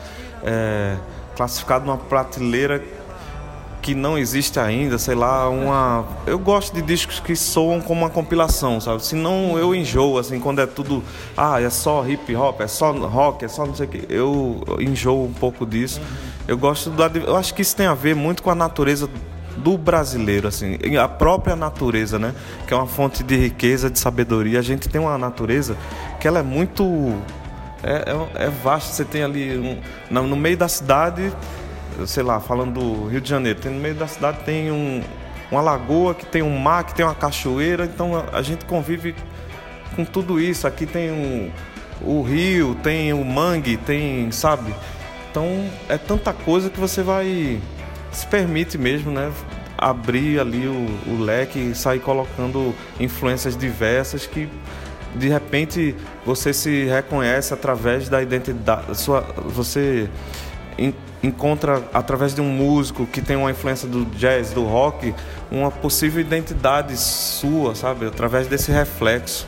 é, 0.44 0.96
classificado 1.36 1.86
numa 1.86 1.98
prateleira 1.98 2.84
que 3.86 3.94
não 3.94 4.18
existe 4.18 4.60
ainda, 4.60 4.98
sei 4.98 5.14
lá, 5.14 5.48
uma. 5.48 6.06
Eu 6.26 6.40
gosto 6.40 6.74
de 6.74 6.82
discos 6.82 7.20
que 7.20 7.36
soam 7.36 7.80
como 7.80 8.02
uma 8.02 8.10
compilação, 8.10 8.82
sabe? 8.82 9.06
Senão 9.06 9.60
eu 9.60 9.76
enjoo, 9.76 10.18
assim, 10.18 10.40
quando 10.40 10.60
é 10.60 10.66
tudo. 10.66 11.04
Ah, 11.38 11.62
é 11.62 11.70
só 11.70 12.04
hip 12.04 12.36
hop, 12.36 12.62
é 12.62 12.68
só 12.68 12.92
rock, 12.92 13.46
é 13.46 13.48
só 13.48 13.64
não 13.64 13.76
sei 13.76 13.86
o 13.86 13.90
que. 13.90 14.06
Eu 14.10 14.66
enjoo 14.80 15.26
um 15.26 15.34
pouco 15.34 15.68
disso. 15.68 16.02
Eu 16.48 16.58
gosto 16.58 16.90
da. 16.90 17.06
Eu 17.14 17.36
acho 17.36 17.54
que 17.54 17.62
isso 17.62 17.76
tem 17.76 17.86
a 17.86 17.94
ver 17.94 18.16
muito 18.16 18.42
com 18.42 18.50
a 18.50 18.56
natureza 18.56 19.08
do 19.56 19.78
brasileiro, 19.78 20.48
assim, 20.48 20.80
a 21.00 21.08
própria 21.08 21.56
natureza, 21.56 22.18
né? 22.18 22.34
Que 22.66 22.74
é 22.74 22.78
uma 22.78 22.88
fonte 22.88 23.24
de 23.24 23.38
riqueza, 23.38 23.88
de 23.88 24.00
sabedoria. 24.00 24.58
A 24.58 24.64
gente 24.64 24.90
tem 24.90 25.00
uma 25.00 25.16
natureza 25.16 25.78
que 26.20 26.28
ela 26.28 26.40
é 26.40 26.44
muito. 26.44 26.84
É, 27.84 28.16
é, 28.42 28.46
é 28.46 28.50
vasta. 28.50 28.92
Você 28.92 29.06
tem 29.06 29.22
ali 29.22 29.56
um, 30.10 30.24
no 30.24 30.36
meio 30.36 30.58
da 30.58 30.68
cidade 30.68 31.32
sei 32.06 32.24
lá, 32.24 32.40
falando 32.40 32.80
do 32.80 33.08
Rio 33.08 33.22
de 33.22 33.30
Janeiro, 33.30 33.60
tem 33.60 33.72
no 33.72 33.80
meio 33.80 33.96
da 33.96 34.08
cidade 34.08 34.40
tem 34.44 34.72
um, 34.72 35.02
uma 35.52 35.62
lagoa, 35.62 36.14
que 36.14 36.26
tem 36.26 36.42
um 36.42 36.58
mar, 36.58 36.84
que 36.84 36.94
tem 36.94 37.06
uma 37.06 37.16
cachoeira, 37.16 37.86
então 37.86 38.16
a, 38.16 38.38
a 38.38 38.42
gente 38.42 38.66
convive 38.66 39.16
com 39.96 40.04
tudo 40.04 40.40
isso. 40.40 40.68
Aqui 40.68 40.86
tem 40.86 41.12
um, 41.12 41.52
o 42.02 42.22
rio, 42.22 42.76
tem 42.76 43.14
o 43.14 43.24
mangue, 43.24 43.78
tem, 43.78 44.32
sabe? 44.32 44.74
Então 45.32 45.70
é 45.90 45.98
tanta 45.98 46.34
coisa 46.34 46.70
que 46.70 46.80
você 46.80 47.02
vai 47.02 47.60
se 48.12 48.26
permite 48.28 48.78
mesmo, 48.78 49.12
né? 49.12 49.32
Abrir 49.78 50.40
ali 50.40 50.68
o, 50.68 50.88
o 51.12 51.22
leque 51.22 51.60
e 51.60 51.76
sair 51.76 52.00
colocando 52.00 52.74
influências 53.00 53.58
diversas 53.58 54.26
que 54.26 54.50
de 55.14 55.30
repente 55.30 55.96
você 56.26 56.54
se 56.54 56.86
reconhece 56.86 57.54
através 57.54 58.10
da 58.10 58.22
identidade 58.22 58.98
sua 58.98 59.22
você 59.48 60.10
encontra 61.26 61.84
através 61.94 62.34
de 62.34 62.42
um 62.42 62.50
músico 62.50 63.06
que 63.06 63.22
tem 63.22 63.36
uma 63.36 63.52
influência 63.52 63.88
do 63.88 64.06
jazz, 64.06 64.52
do 64.52 64.64
rock, 64.64 65.14
uma 65.52 65.72
possível 65.72 66.22
identidade 66.22 66.96
sua, 66.98 67.76
sabe, 67.76 68.06
através 68.06 68.48
desse 68.48 68.72
reflexo. 68.72 69.48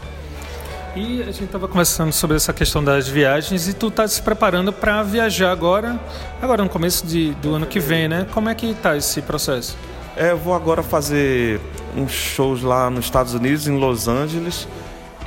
E 0.95 1.21
a 1.21 1.25
gente 1.25 1.43
estava 1.43 1.67
conversando 1.67 2.11
sobre 2.11 2.35
essa 2.37 2.51
questão 2.51 2.83
das 2.83 3.07
viagens 3.07 3.67
e 3.67 3.73
tu 3.73 3.89
está 3.89 4.07
se 4.07 4.19
preparando 4.19 4.73
para 4.73 5.03
viajar 5.03 5.51
agora, 5.51 5.99
agora 6.41 6.63
no 6.63 6.69
começo 6.69 7.05
de, 7.05 7.35
do 7.35 7.53
ano 7.53 7.67
que 7.67 7.79
vem, 7.79 8.07
né? 8.07 8.25
Como 8.33 8.49
é 8.49 8.55
que 8.55 8.65
está 8.71 8.97
esse 8.97 9.21
processo? 9.21 9.77
É, 10.15 10.31
eu 10.31 10.37
vou 10.37 10.55
agora 10.55 10.81
fazer 10.81 11.61
uns 11.95 12.11
shows 12.11 12.63
lá 12.63 12.89
nos 12.89 13.05
Estados 13.05 13.35
Unidos, 13.35 13.67
em 13.67 13.77
Los 13.77 14.07
Angeles, 14.07 14.67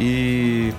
e 0.00 0.74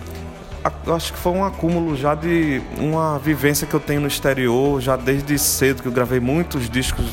acho 0.64 1.14
que 1.14 1.20
foi 1.20 1.32
um 1.32 1.44
acúmulo 1.44 1.96
já 1.96 2.14
de 2.14 2.62
uma 2.78 3.18
vivência 3.18 3.66
que 3.66 3.74
eu 3.74 3.80
tenho 3.80 4.02
no 4.02 4.08
exterior, 4.08 4.80
já 4.80 4.96
desde 4.96 5.38
cedo, 5.40 5.82
que 5.82 5.88
eu 5.88 5.92
gravei 5.92 6.20
muitos 6.20 6.70
discos 6.70 7.06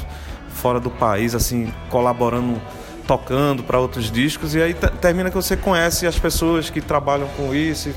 fora 0.51 0.81
do 0.81 0.91
país, 0.91 1.35
assim, 1.35 1.73
colaborando, 1.89 2.61
tocando 3.07 3.63
para 3.63 3.79
outros 3.79 4.11
discos, 4.11 4.55
e 4.55 4.61
aí 4.61 4.75
termina 5.01 5.31
que 5.31 5.37
você 5.37 5.57
conhece 5.57 6.07
as 6.07 6.19
pessoas 6.19 6.69
que 6.69 6.81
trabalham 6.81 7.29
com 7.37 7.55
isso. 7.55 7.95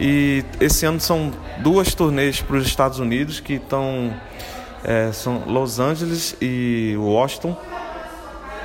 E 0.00 0.44
esse 0.60 0.84
ano 0.84 1.00
são 1.00 1.32
duas 1.58 1.94
turnês 1.94 2.40
para 2.40 2.56
os 2.56 2.66
Estados 2.66 2.98
Unidos 2.98 3.40
que 3.40 3.54
estão. 3.54 4.12
É, 4.84 5.12
são 5.12 5.44
Los 5.46 5.78
Angeles 5.78 6.34
e 6.40 6.96
Washington, 6.98 7.56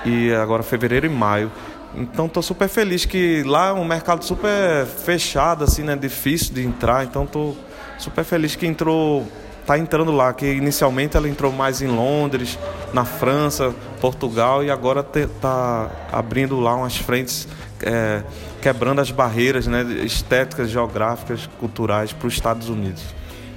e 0.03 0.33
agora 0.33 0.63
fevereiro 0.63 1.05
e 1.05 1.09
maio. 1.09 1.51
Então 1.97 2.27
estou 2.27 2.43
super 2.43 2.69
feliz 2.69 3.05
que 3.05 3.41
lá 3.43 3.69
é 3.69 3.73
um 3.73 3.83
mercado 3.83 4.23
super 4.23 4.85
fechado, 4.85 5.63
assim, 5.63 5.81
né? 5.81 5.95
Difícil 5.95 6.53
de 6.53 6.63
entrar. 6.63 7.03
Então 7.03 7.23
estou 7.23 7.57
super 7.97 8.23
feliz 8.23 8.55
que 8.55 8.67
entrou, 8.67 9.27
tá 9.65 9.79
entrando 9.79 10.11
lá. 10.11 10.31
Que 10.31 10.45
inicialmente 10.45 11.17
ela 11.17 11.27
entrou 11.27 11.51
mais 11.51 11.81
em 11.81 11.87
Londres, 11.87 12.59
na 12.93 13.03
França, 13.03 13.73
Portugal 13.99 14.63
e 14.63 14.69
agora 14.69 15.05
está 15.15 15.89
abrindo 16.11 16.59
lá 16.59 16.75
umas 16.75 16.95
frentes, 16.97 17.47
é, 17.81 18.21
quebrando 18.61 19.01
as 19.01 19.09
barreiras, 19.09 19.65
né? 19.65 19.81
Estéticas, 20.03 20.69
geográficas, 20.69 21.49
culturais 21.59 22.13
para 22.13 22.27
os 22.27 22.33
Estados 22.33 22.69
Unidos. 22.69 23.03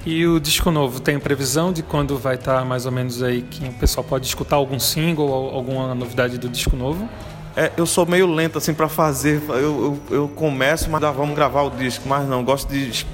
E 0.07 0.27
o 0.27 0.41
disco 0.41 0.71
novo 0.71 0.99
tem 0.99 1.19
previsão 1.19 1.75
de 1.75 1.83
quando 1.83 2.17
vai 2.17 2.37
estar 2.37 2.61
tá 2.61 2.65
mais 2.65 2.87
ou 2.87 2.93
menos 2.93 3.23
aí 3.23 3.43
que 3.43 3.69
o 3.69 3.73
pessoal 3.75 4.03
pode 4.03 4.27
escutar 4.27 4.57
algum 4.57 4.81
single 4.81 5.29
ou 5.29 5.55
alguma 5.55 5.95
novidade 5.95 6.39
do 6.39 6.49
disco 6.49 6.75
novo? 6.75 7.07
É, 7.57 7.73
eu 7.77 7.85
sou 7.85 8.07
meio 8.07 8.27
lento 8.33 8.59
assim 8.59 8.73
para 8.73 8.89
fazer. 8.89 9.43
Eu, 9.49 9.55
eu, 9.59 10.01
eu, 10.11 10.29
começo, 10.29 10.89
mas 10.89 11.03
ah, 11.03 11.11
vamos 11.11 11.35
gravar 11.35 11.63
o 11.63 11.71
disco. 11.71 12.09
Mas 12.09 12.29
não, 12.29 12.45
gosto 12.45 12.69
de 12.69 13.05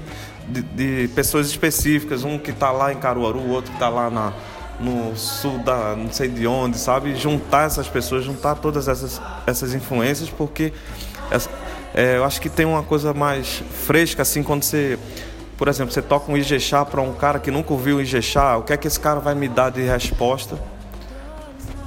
de, 0.48 0.62
de 0.62 1.08
pessoas 1.08 1.48
específicas, 1.48 2.24
um 2.24 2.38
que 2.38 2.50
está 2.50 2.70
lá 2.70 2.92
em 2.92 2.96
Caruaru, 2.96 3.38
o 3.38 3.50
outro 3.50 3.70
que 3.70 3.76
está 3.76 3.88
lá 3.88 4.08
na, 4.08 4.32
no 4.78 5.16
sul 5.16 5.58
da 5.58 5.96
não 5.96 6.10
sei 6.12 6.28
de 6.28 6.46
onde, 6.46 6.78
sabe? 6.78 7.14
Juntar 7.16 7.66
essas 7.66 7.88
pessoas, 7.88 8.24
juntar 8.24 8.56
todas 8.56 8.88
essas, 8.88 9.20
essas 9.46 9.74
influências, 9.74 10.30
porque 10.30 10.72
é, 11.94 12.16
eu 12.16 12.24
acho 12.24 12.40
que 12.40 12.48
tem 12.48 12.64
uma 12.64 12.82
coisa 12.82 13.12
mais 13.12 13.62
fresca, 13.70 14.22
assim, 14.22 14.42
quando 14.42 14.62
você, 14.62 14.98
por 15.56 15.68
exemplo, 15.68 15.92
você 15.92 16.02
toca 16.02 16.30
um 16.30 16.36
Ijexá 16.36 16.84
para 16.84 17.00
um 17.00 17.12
cara 17.12 17.38
que 17.38 17.50
nunca 17.50 17.72
ouviu 17.72 17.96
o 17.96 18.00
Ijexá, 18.00 18.56
o 18.56 18.62
que 18.62 18.72
é 18.72 18.76
que 18.76 18.86
esse 18.86 19.00
cara 19.00 19.18
vai 19.18 19.34
me 19.34 19.48
dar 19.48 19.70
de 19.70 19.82
resposta 19.82 20.58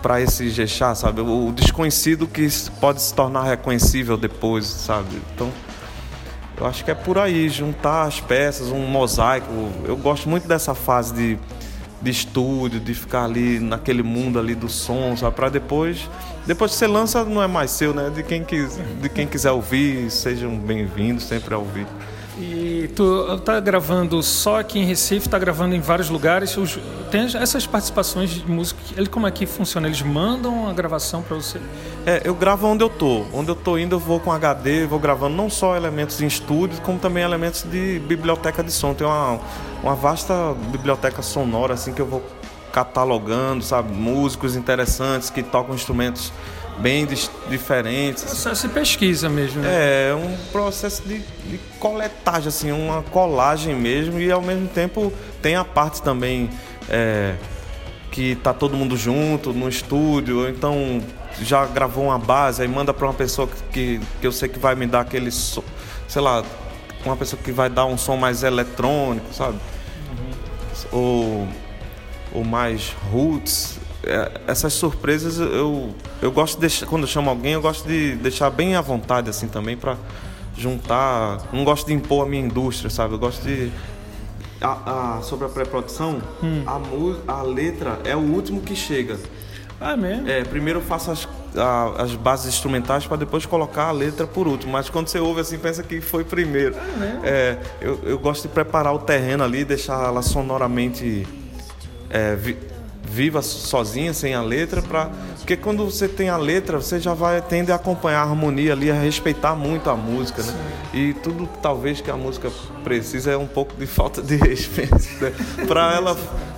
para 0.02 0.22
esse 0.22 0.46
Ijexá, 0.46 0.96
sabe? 0.96 1.22
O, 1.22 1.52
desconhecido 1.52 2.28
que 2.28 2.48
pode 2.80 3.02
se 3.02 3.14
tornar 3.14 3.44
reconhecível 3.44 4.18
depois, 4.18 4.66
sabe? 4.66 5.22
Então, 5.34 5.52
eu 6.58 6.66
acho 6.66 6.84
que 6.84 6.92
é 6.92 6.96
por 6.96 7.18
aí, 7.18 7.48
juntar 7.50 8.04
as 8.04 8.20
peças, 8.20 8.68
um 8.68 8.86
mosaico. 8.86 9.48
Eu 9.86 9.96
gosto 9.96 10.28
muito 10.28 10.48
dessa 10.48 10.74
fase 10.74 11.14
de, 11.14 11.40
de 12.02 12.12
estúdio, 12.12 12.80
de 12.80 12.94
ficar 12.94 13.24
ali 13.24 13.60
naquele 13.60 14.04
mundo 14.04 14.40
ali 14.40 14.56
do 14.56 14.68
som, 14.68 15.16
sabe? 15.16 15.36
Pra 15.36 15.50
depois, 15.50 16.10
depois 16.46 16.72
que 16.72 16.78
você 16.78 16.88
lança, 16.88 17.24
não 17.24 17.42
é 17.42 17.48
mais 17.48 17.72
seu, 17.72 17.94
né? 17.94 18.10
De 18.10 18.24
quem, 18.24 18.44
quis, 18.44 18.80
de 19.02 19.10
quem 19.10 19.28
quiser 19.28 19.52
ouvir, 19.52 20.10
sejam 20.12 20.58
bem-vindos 20.58 21.24
sempre 21.24 21.54
a 21.54 21.58
ouvir. 21.58 21.88
E 22.42 22.90
tu 22.96 23.38
tá 23.40 23.60
gravando 23.60 24.24
só 24.24 24.60
aqui 24.62 24.80
em 24.80 24.86
Recife, 24.86 25.28
tá 25.28 25.38
gravando 25.38 25.76
em 25.76 25.82
vários 25.82 26.10
lugares. 26.10 26.56
Os- 26.56 26.80
tem 27.12 27.22
essas 27.36 27.68
participações 27.68 28.30
de 28.30 28.50
música. 28.50 28.80
Ele 28.96 29.08
como 29.08 29.28
é 29.28 29.32
que 29.32 29.46
funciona? 29.46 29.88
Eles 29.88 30.02
mandam 30.02 30.70
a 30.70 30.74
gravação 30.74 31.22
para 31.22 31.36
você? 31.36 31.60
É, 32.06 32.22
eu 32.24 32.34
gravo 32.34 32.66
onde 32.68 32.82
eu 32.82 32.90
tô. 32.90 33.26
Onde 33.34 33.50
eu 33.50 33.56
tô 33.56 33.78
indo, 33.78 33.96
eu 33.96 34.00
vou 34.00 34.22
com 34.22 34.32
HD, 34.32 34.86
vou 34.86 35.00
gravando 35.00 35.36
não 35.36 35.50
só 35.50 35.76
elementos 35.76 36.22
em 36.22 36.28
estúdio, 36.28 36.80
como 36.82 36.98
também 36.98 37.24
elementos 37.24 37.64
de 37.64 38.00
biblioteca 38.08 38.64
de 38.64 38.72
som. 38.72 38.94
Tem 38.94 39.06
uma, 39.06 39.40
uma 39.84 39.96
vasta 39.96 40.34
biblioteca 40.72 41.22
sonora, 41.22 41.74
assim, 41.74 41.92
que 41.92 42.02
eu 42.02 42.06
vou 42.06 42.24
catalogando, 42.72 43.64
sabe? 43.64 43.92
Músicos 43.94 44.56
interessantes 44.56 45.30
que 45.30 45.44
tocam 45.44 45.76
instrumentos 45.76 46.32
bem 46.80 47.06
dis- 47.06 47.30
diferentes. 47.50 48.24
Processo 48.24 48.68
de 48.68 48.74
pesquisa 48.74 49.30
mesmo, 49.30 49.62
né? 49.62 50.10
É, 50.10 50.16
um 50.16 50.36
processo 50.52 51.04
de, 51.04 51.20
de 51.20 51.60
coletagem, 51.80 52.48
assim, 52.48 52.72
uma 52.72 53.04
colagem 53.04 53.76
mesmo, 53.76 54.20
e 54.20 54.32
ao 54.32 54.42
mesmo 54.42 54.68
tempo 54.68 55.12
tem 55.42 55.56
a 55.56 55.64
parte 55.66 56.02
também 56.02 56.50
é, 56.90 57.36
que 58.12 58.36
tá 58.36 58.54
todo 58.54 58.76
mundo 58.76 58.96
junto 58.98 59.54
no 59.54 59.68
estúdio, 59.70 60.40
ou 60.40 60.50
então 60.50 61.02
já 61.42 61.66
gravou 61.66 62.06
uma 62.06 62.20
base, 62.20 62.62
aí 62.62 62.68
manda 62.68 62.94
para 62.94 63.06
uma 63.08 63.14
pessoa 63.14 63.48
que, 63.48 63.62
que, 63.72 64.06
que 64.22 64.28
eu 64.28 64.32
sei 64.32 64.50
que 64.50 64.60
vai 64.60 64.76
me 64.76 64.88
dar 64.88 65.02
aquele 65.02 65.32
som, 65.32 65.64
sei 66.08 66.22
lá, 66.22 66.44
uma 67.06 67.16
pessoa 67.16 67.42
que 67.42 67.52
vai 67.52 67.70
dar 67.70 67.86
um 67.86 67.98
som 67.98 68.18
mais 68.18 68.44
eletrônico, 68.44 69.34
sabe? 69.34 69.58
Ou, 70.92 71.48
ou 72.34 72.44
mais 72.44 72.96
roots. 73.12 73.78
É, 74.04 74.32
essas 74.48 74.74
surpresas 74.74 75.38
eu, 75.40 75.94
eu 76.22 76.32
gosto 76.32 76.56
de 76.56 76.62
deixar, 76.62 76.86
quando 76.86 77.02
eu 77.04 77.08
chamo 77.08 77.30
alguém, 77.30 77.54
eu 77.54 77.62
gosto 77.62 77.88
de 77.88 78.16
deixar 78.16 78.50
bem 78.50 78.76
à 78.76 78.82
vontade 78.82 79.30
assim 79.30 79.48
também 79.48 79.76
para 79.76 79.98
juntar. 80.58 81.40
Não 81.52 81.64
gosto 81.64 81.88
de 81.88 81.94
impor 81.94 82.26
a 82.26 82.30
minha 82.30 82.44
indústria, 82.46 82.90
sabe? 82.90 83.14
Eu 83.14 83.20
gosto 83.20 83.42
de 83.44 83.70
a, 84.62 85.18
a- 85.18 85.22
sobre 85.22 85.46
a 85.46 85.50
pré-produção, 85.50 86.22
a, 86.66 86.80
mu- 86.80 87.18
a 87.28 87.42
letra 87.42 88.00
é 88.04 88.16
o 88.16 88.20
último 88.20 88.62
que 88.62 88.76
chega. 88.76 89.18
Ah, 89.82 89.96
mesmo? 89.96 90.28
É, 90.30 90.44
primeiro 90.44 90.80
eu 90.80 90.84
faço 90.84 91.12
as, 91.12 91.28
a- 91.58 92.02
as 92.04 92.14
bases 92.16 92.54
instrumentais 92.54 93.06
para 93.06 93.18
depois 93.18 93.46
colocar 93.46 93.86
a 93.86 93.92
letra 93.92 94.28
por 94.28 94.48
último. 94.48 94.72
Mas 94.74 94.90
quando 94.90 95.08
você 95.08 95.20
ouve 95.20 95.40
assim, 95.42 95.58
pensa 95.58 95.82
que 95.84 96.02
foi 96.02 96.24
primeiro. 96.26 96.76
É, 97.24 97.58
eu, 97.82 98.00
eu 98.04 98.20
gosto 98.20 98.44
de 98.44 98.48
preparar 98.54 98.94
o 98.94 99.00
terreno 99.00 99.44
ali, 99.44 99.64
deixar 99.64 100.04
ela 100.06 100.22
sonoramente 100.22 101.26
é, 102.10 102.36
vi- 102.36 102.58
viva 103.12 103.42
sozinha, 103.42 104.14
sem 104.14 104.34
a 104.34 104.42
letra, 104.42 104.82
pra, 104.82 105.10
porque 105.38 105.58
quando 105.58 105.84
você 105.84 106.08
tem 106.08 106.30
a 106.30 106.38
letra, 106.38 106.78
você 106.78 107.00
já 107.00 107.14
vai 107.14 107.42
tende 107.42 107.72
a 107.72 107.76
acompanhar 107.76 108.20
a 108.20 108.24
harmonia 108.24 108.74
ali, 108.74 108.92
a 108.92 108.94
respeitar 108.94 109.56
muito 109.56 109.90
a 109.90 109.96
música, 109.96 110.44
né? 110.44 110.54
E 110.94 111.14
tudo 111.16 111.48
talvez 111.62 112.02
que 112.02 112.12
a 112.12 112.16
música 112.16 112.52
precisa 112.84 113.32
é 113.32 113.38
um 113.38 113.48
pouco 113.48 113.76
de 113.76 113.88
falta 113.88 114.22
de 114.22 114.36
respeito, 114.38 114.96
né? 115.22 115.34
Para 115.68 115.94
ela, 115.94 116.18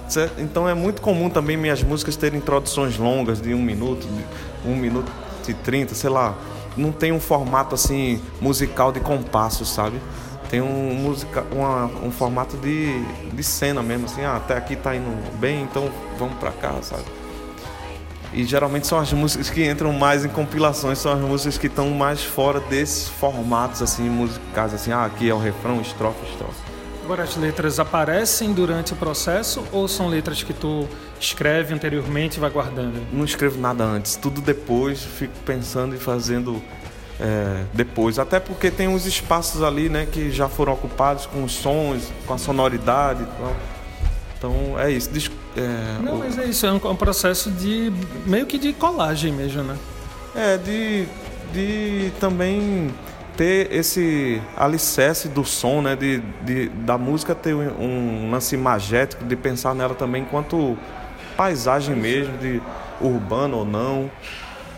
certo? 0.09 0.41
então 0.41 0.67
é 0.67 0.73
muito 0.73 1.01
comum 1.01 1.29
também 1.29 1.55
minhas 1.55 1.81
músicas 1.81 2.15
terem 2.15 2.39
introduções 2.39 2.97
longas 2.97 3.41
de 3.41 3.53
um 3.53 3.61
minuto, 3.61 4.05
de 4.05 4.69
um 4.69 4.75
minuto 4.75 5.11
e 5.47 5.53
trinta, 5.53 5.95
sei 5.95 6.09
lá. 6.09 6.37
Não 6.75 6.91
tem 6.91 7.11
um 7.11 7.19
formato 7.19 7.75
assim 7.75 8.21
musical 8.39 8.91
de 8.91 8.99
compassos, 8.99 9.69
sabe? 9.69 9.97
Tem 10.51 10.61
um, 10.61 10.93
musica, 10.95 11.45
uma, 11.49 11.85
um 11.85 12.11
formato 12.11 12.57
de, 12.57 13.01
de 13.33 13.41
cena 13.41 13.81
mesmo, 13.81 14.05
assim, 14.05 14.21
ah, 14.21 14.35
até 14.35 14.57
aqui 14.57 14.75
tá 14.75 14.93
indo 14.93 15.09
bem, 15.39 15.63
então 15.63 15.89
vamos 16.19 16.35
pra 16.35 16.51
cá, 16.51 16.73
sabe? 16.81 17.05
E 18.33 18.43
geralmente 18.43 18.85
são 18.85 18.99
as 18.99 19.11
músicas 19.13 19.49
que 19.49 19.65
entram 19.65 19.93
mais 19.93 20.25
em 20.25 20.27
compilações, 20.27 20.97
são 20.97 21.13
as 21.13 21.21
músicas 21.21 21.57
que 21.57 21.67
estão 21.67 21.89
mais 21.91 22.21
fora 22.21 22.59
desses 22.59 23.07
formatos 23.07 23.81
assim 23.81 24.09
musicais, 24.09 24.73
assim, 24.73 24.91
ah, 24.91 25.05
aqui 25.05 25.29
é 25.29 25.33
o 25.33 25.39
refrão, 25.39 25.79
estrofe, 25.79 26.19
estrofe. 26.29 26.59
Agora 27.05 27.23
as 27.23 27.35
letras 27.37 27.79
aparecem 27.79 28.51
durante 28.51 28.91
o 28.91 28.95
processo 28.97 29.63
ou 29.71 29.87
são 29.87 30.09
letras 30.09 30.43
que 30.43 30.53
tu 30.53 30.85
escreve 31.17 31.73
anteriormente 31.73 32.37
e 32.37 32.39
vai 32.41 32.49
guardando? 32.49 33.01
Não 33.13 33.23
escrevo 33.23 33.57
nada 33.57 33.85
antes, 33.85 34.17
tudo 34.17 34.41
depois, 34.41 35.01
fico 35.01 35.33
pensando 35.45 35.95
e 35.95 35.97
fazendo 35.97 36.61
é, 37.21 37.63
depois. 37.73 38.17
Até 38.17 38.39
porque 38.39 38.71
tem 38.71 38.87
uns 38.87 39.05
espaços 39.05 39.61
ali, 39.61 39.87
né, 39.89 40.07
que 40.11 40.31
já 40.31 40.49
foram 40.49 40.73
ocupados 40.73 41.25
com 41.27 41.43
os 41.43 41.51
sons, 41.53 42.11
com 42.25 42.33
a 42.33 42.37
sonoridade. 42.37 43.23
Então 44.37 44.79
é 44.79 44.89
isso. 44.91 45.09
Dis- 45.11 45.29
é, 45.55 46.01
Não, 46.01 46.15
o- 46.15 46.19
mas 46.19 46.37
é 46.37 46.45
isso, 46.45 46.65
é 46.65 46.71
um, 46.71 46.79
é 46.83 46.87
um 46.89 46.95
processo 46.95 47.51
de 47.51 47.91
meio 48.25 48.45
que 48.45 48.57
de 48.57 48.73
colagem 48.73 49.31
mesmo, 49.31 49.63
né? 49.63 49.77
É, 50.35 50.57
de, 50.57 51.05
de 51.53 52.11
também 52.19 52.89
ter 53.37 53.71
esse 53.71 54.41
alicerce 54.57 55.27
do 55.27 55.43
som, 55.45 55.81
né? 55.81 55.95
De, 55.95 56.19
de, 56.43 56.69
da 56.69 56.97
música 56.97 57.35
ter 57.35 57.53
um, 57.53 58.27
um 58.27 58.31
lance 58.31 58.55
imagético, 58.55 59.23
de 59.25 59.35
pensar 59.35 59.75
nela 59.75 59.93
também 59.93 60.23
enquanto 60.23 60.77
paisagem 61.37 61.95
mesmo, 61.95 62.37
de 62.37 62.61
urbano 62.99 63.57
ou 63.57 63.65
não. 63.65 64.09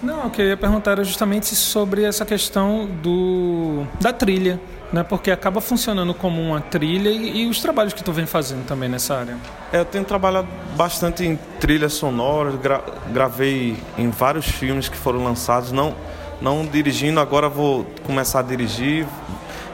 Não, 0.03 0.27
o 0.27 0.29
que 0.29 0.41
eu 0.41 0.47
ia 0.47 0.57
perguntar 0.57 0.91
era 0.91 1.03
justamente 1.03 1.55
sobre 1.55 2.03
essa 2.03 2.25
questão 2.25 2.85
do 3.01 3.85
da 4.01 4.11
trilha, 4.11 4.59
né? 4.91 5.01
Porque 5.01 5.31
acaba 5.31 5.61
funcionando 5.61 6.13
como 6.13 6.41
uma 6.41 6.59
trilha 6.59 7.09
e, 7.09 7.43
e 7.43 7.47
os 7.49 7.61
trabalhos 7.61 7.93
que 7.93 8.03
tu 8.03 8.11
vem 8.11 8.25
fazendo 8.25 8.65
também 8.65 8.89
nessa 8.89 9.15
área. 9.17 9.37
É, 9.71 9.79
eu 9.79 9.85
tenho 9.85 10.03
trabalhado 10.03 10.47
bastante 10.75 11.23
em 11.25 11.37
trilhas 11.59 11.93
sonoras, 11.93 12.55
gra- 12.59 12.83
gravei 13.13 13.77
em 13.97 14.09
vários 14.09 14.45
filmes 14.45 14.89
que 14.89 14.97
foram 14.97 15.23
lançados, 15.23 15.71
não, 15.71 15.95
não 16.41 16.65
dirigindo, 16.65 17.21
agora 17.21 17.47
vou 17.47 17.85
começar 18.03 18.39
a 18.39 18.43
dirigir, 18.43 19.07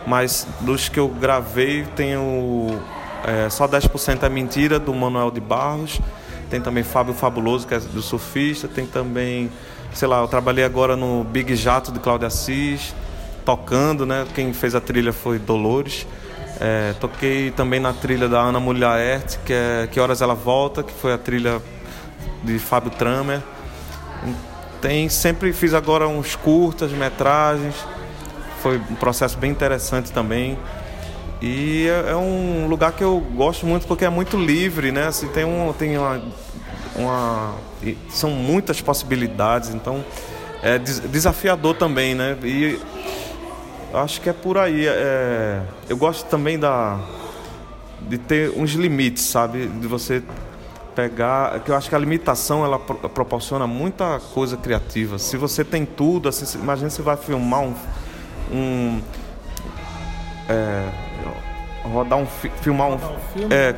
mas 0.06 0.46
dos 0.62 0.90
que 0.90 1.00
eu 1.00 1.08
gravei 1.08 1.86
tenho 1.96 2.80
é, 3.26 3.50
só 3.50 3.68
10% 3.68 4.22
é 4.22 4.30
mentira, 4.30 4.78
do 4.80 4.94
Manuel 4.94 5.32
de 5.32 5.40
Barros, 5.42 6.00
tem 6.52 6.62
também 6.62 6.84
Fábio 6.84 7.16
Fabuloso, 7.16 7.66
que 7.68 7.74
é 7.74 7.80
do 7.80 8.02
surfista, 8.02 8.68
tem 8.68 8.86
também, 8.86 9.52
sei 9.94 10.08
lá, 10.08 10.22
eu 10.22 10.28
trabalhei 10.28 10.64
agora 10.64 10.96
no 10.96 11.24
Big 11.24 11.56
Jato 11.56 11.92
de 11.92 12.00
Cláudio 12.00 12.28
Assis, 12.28 12.94
tocando, 13.46 14.06
né? 14.06 14.26
Quem 14.34 14.54
fez 14.54 14.76
a 14.76 14.82
trilha 14.82 15.12
foi 15.12 15.40
Dolores. 15.40 16.06
É, 16.60 16.94
toquei 17.00 17.52
também 17.52 17.80
na 17.80 17.94
trilha 17.94 18.28
da 18.28 18.42
Ana 18.42 18.60
Mulher 18.60 19.24
que 19.46 19.54
é 19.54 19.88
Que 19.90 20.00
Horas 20.00 20.22
Ela 20.22 20.36
Volta, 20.36 20.84
que 20.84 20.92
foi 20.92 21.14
a 21.14 21.18
trilha 21.18 21.62
de 22.44 22.60
Fábio 22.60 22.92
Tramer. 22.92 23.42
Tem, 24.82 25.10
sempre 25.10 25.52
fiz 25.54 25.74
agora 25.74 26.08
uns 26.08 26.36
curtas, 26.36 26.92
metragens. 26.92 27.76
Foi 28.62 28.78
um 28.78 28.96
processo 28.96 29.38
bem 29.38 29.52
interessante 29.52 30.12
também. 30.12 30.58
E 31.42 31.88
é, 31.88 32.12
é 32.12 32.16
um 32.16 32.68
lugar 32.68 32.92
que 32.92 33.04
eu 33.04 33.20
gosto 33.36 33.66
muito 33.66 33.88
porque 33.88 34.04
é 34.04 34.10
muito 34.10 34.38
livre, 34.38 34.92
né? 34.92 35.08
Assim, 35.08 35.28
tem 35.30 35.46
um, 35.46 35.74
tem 35.74 35.98
uma, 35.98 36.22
uma 37.00 37.56
são 38.10 38.30
muitas 38.32 38.82
possibilidades, 38.82 39.70
então 39.74 40.04
é 40.62 40.78
des- 40.78 41.00
desafiador 41.00 41.76
também, 41.76 42.14
né? 42.14 42.38
E 42.44 42.80
acho 43.94 44.20
que 44.22 44.30
é 44.30 44.34
por 44.34 44.58
aí. 44.58 44.86
é, 44.88 45.62
eu 45.88 45.98
gosto 45.98 46.28
também 46.28 46.60
da 46.60 47.00
de 48.02 48.18
ter 48.18 48.52
uns 48.58 48.72
limites, 48.72 49.24
sabe? 49.26 49.68
De 49.68 49.88
você 49.88 50.22
pegar, 50.96 51.60
que 51.62 51.72
eu 51.72 51.76
acho 51.76 51.88
que 51.88 51.96
a 51.96 52.00
limitação 52.00 52.66
ela 52.66 52.78
pro- 52.80 53.08
proporciona 53.10 53.66
muita 53.68 54.20
coisa 54.34 54.58
criativa. 54.58 55.18
Se 55.20 55.38
você 55.38 55.64
tem 55.64 55.86
tudo, 55.86 56.28
assim, 56.28 56.46
se- 56.46 56.58
imagina 56.58 56.90
você 56.90 57.02
vai 57.02 57.16
filmar 57.18 57.62
um, 57.62 57.74
um 58.52 59.02
é, 60.50 60.90
rodar 61.84 62.18
um 62.20 62.26
fi- 62.26 62.52
filmar 62.62 62.90
um, 62.90 62.98
é, 63.52 63.76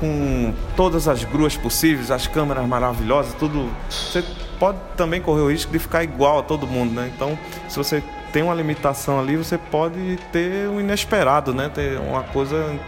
com 0.00 0.52
todas 0.74 1.06
as 1.06 1.22
gruas 1.22 1.56
possíveis, 1.56 2.10
as 2.10 2.26
câmeras 2.26 2.66
maravilhosas, 2.66 3.34
tudo. 3.34 3.70
Você 3.88 4.24
pode 4.58 4.78
também 4.96 5.20
correr 5.20 5.42
o 5.42 5.50
risco 5.50 5.70
de 5.70 5.78
ficar 5.78 6.02
igual 6.02 6.40
a 6.40 6.42
todo 6.42 6.66
mundo, 6.66 6.92
né? 6.92 7.10
Então, 7.14 7.38
se 7.68 7.76
você 7.76 8.02
tem 8.32 8.42
uma 8.42 8.54
limitação 8.54 9.20
ali, 9.20 9.36
você 9.36 9.58
pode 9.58 10.18
ter 10.32 10.68
um 10.68 10.80
inesperado, 10.80 11.54
né? 11.54 11.68
Ter 11.68 11.98
uma 12.00 12.22
coisa 12.22 12.78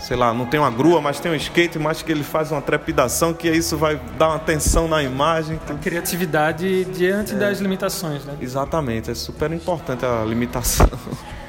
sei 0.00 0.16
lá, 0.16 0.32
não 0.32 0.46
tem 0.46 0.58
uma 0.58 0.70
grua, 0.70 1.00
mas 1.00 1.20
tem 1.20 1.30
um 1.30 1.34
skate, 1.34 1.78
mas 1.78 2.02
que 2.02 2.10
ele 2.10 2.24
faz 2.24 2.50
uma 2.50 2.62
trepidação, 2.62 3.34
que 3.34 3.48
isso 3.48 3.76
vai 3.76 4.00
dar 4.18 4.30
uma 4.30 4.38
tensão 4.38 4.88
na 4.88 5.02
imagem. 5.02 5.60
A 5.68 5.74
criatividade 5.74 6.84
diante 6.86 7.34
é. 7.34 7.36
das 7.36 7.60
limitações, 7.60 8.24
né? 8.24 8.34
Exatamente, 8.40 9.10
é 9.10 9.14
super 9.14 9.52
importante 9.52 10.04
a 10.04 10.24
limitação. 10.24 10.88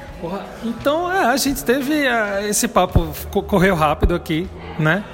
Então, 0.64 1.10
é, 1.10 1.26
a 1.26 1.36
gente 1.36 1.64
teve 1.64 2.06
uh, 2.06 2.46
esse 2.48 2.68
papo, 2.68 3.12
correu 3.30 3.74
rápido 3.74 4.14
aqui, 4.14 4.48
né? 4.78 5.04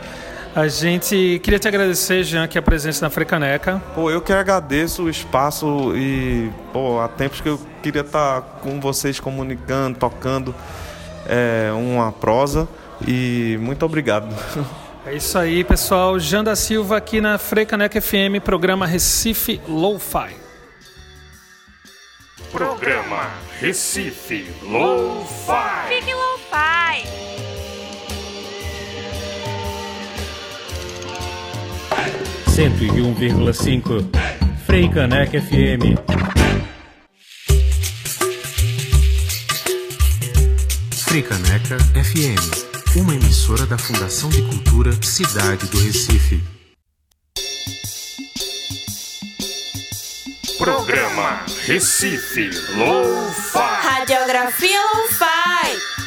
A 0.54 0.66
gente 0.66 1.40
queria 1.42 1.59
te 1.59 1.68
agradecer, 1.68 2.24
Jean, 2.24 2.44
aqui 2.44 2.59
a 2.59 2.62
presença 2.62 3.04
na 3.04 3.11
Frecaneca. 3.11 3.80
Pô, 3.94 4.11
eu 4.11 4.20
que 4.20 4.32
agradeço 4.32 5.04
o 5.04 5.11
espaço 5.11 5.92
e, 5.94 6.50
pô, 6.72 7.00
há 7.00 7.09
tempos 7.09 7.40
que 7.40 7.48
eu 7.48 7.61
queria 7.82 8.00
estar 8.00 8.42
com 8.61 8.80
vocês 8.80 9.20
comunicando, 9.20 9.98
tocando 9.98 10.54
é, 11.26 11.70
uma 11.72 12.11
prosa. 12.11 12.66
E 13.06 13.56
muito 13.61 13.84
obrigado. 13.84 14.34
É 15.06 15.14
isso 15.14 15.38
aí, 15.38 15.64
pessoal. 15.64 16.18
Jean 16.18 16.44
da 16.44 16.54
Silva 16.54 16.98
aqui 16.98 17.18
na 17.18 17.38
Frecaneca 17.38 17.98
FM, 17.98 18.42
programa 18.44 18.84
Recife 18.84 19.59
Lo-Fi. 19.66 20.47
Programa 22.51 23.30
Recife 23.61 24.46
Lo-Fi. 24.62 25.88
Fique 25.88 26.14
Lo-Fi. 26.14 27.05
Cento 32.51 32.84
e 32.84 33.03
um 33.03 33.14
vírgula 33.14 33.53
cinco. 33.53 33.94
Freicaneca 34.66 35.40
FM. 35.40 35.99
Freicaneca 41.05 41.78
FM 41.78 42.68
uma 42.96 43.14
emissora 43.14 43.66
da 43.66 43.78
Fundação 43.78 44.28
de 44.28 44.42
Cultura 44.42 44.92
Cidade 45.03 45.66
do 45.66 45.78
Recife. 45.78 46.57
Programa 50.68 51.44
Recife 51.66 52.50
Lo-Fi. 52.76 53.58
Radiografia 53.82 54.78
Lo-Fi. 54.92 55.97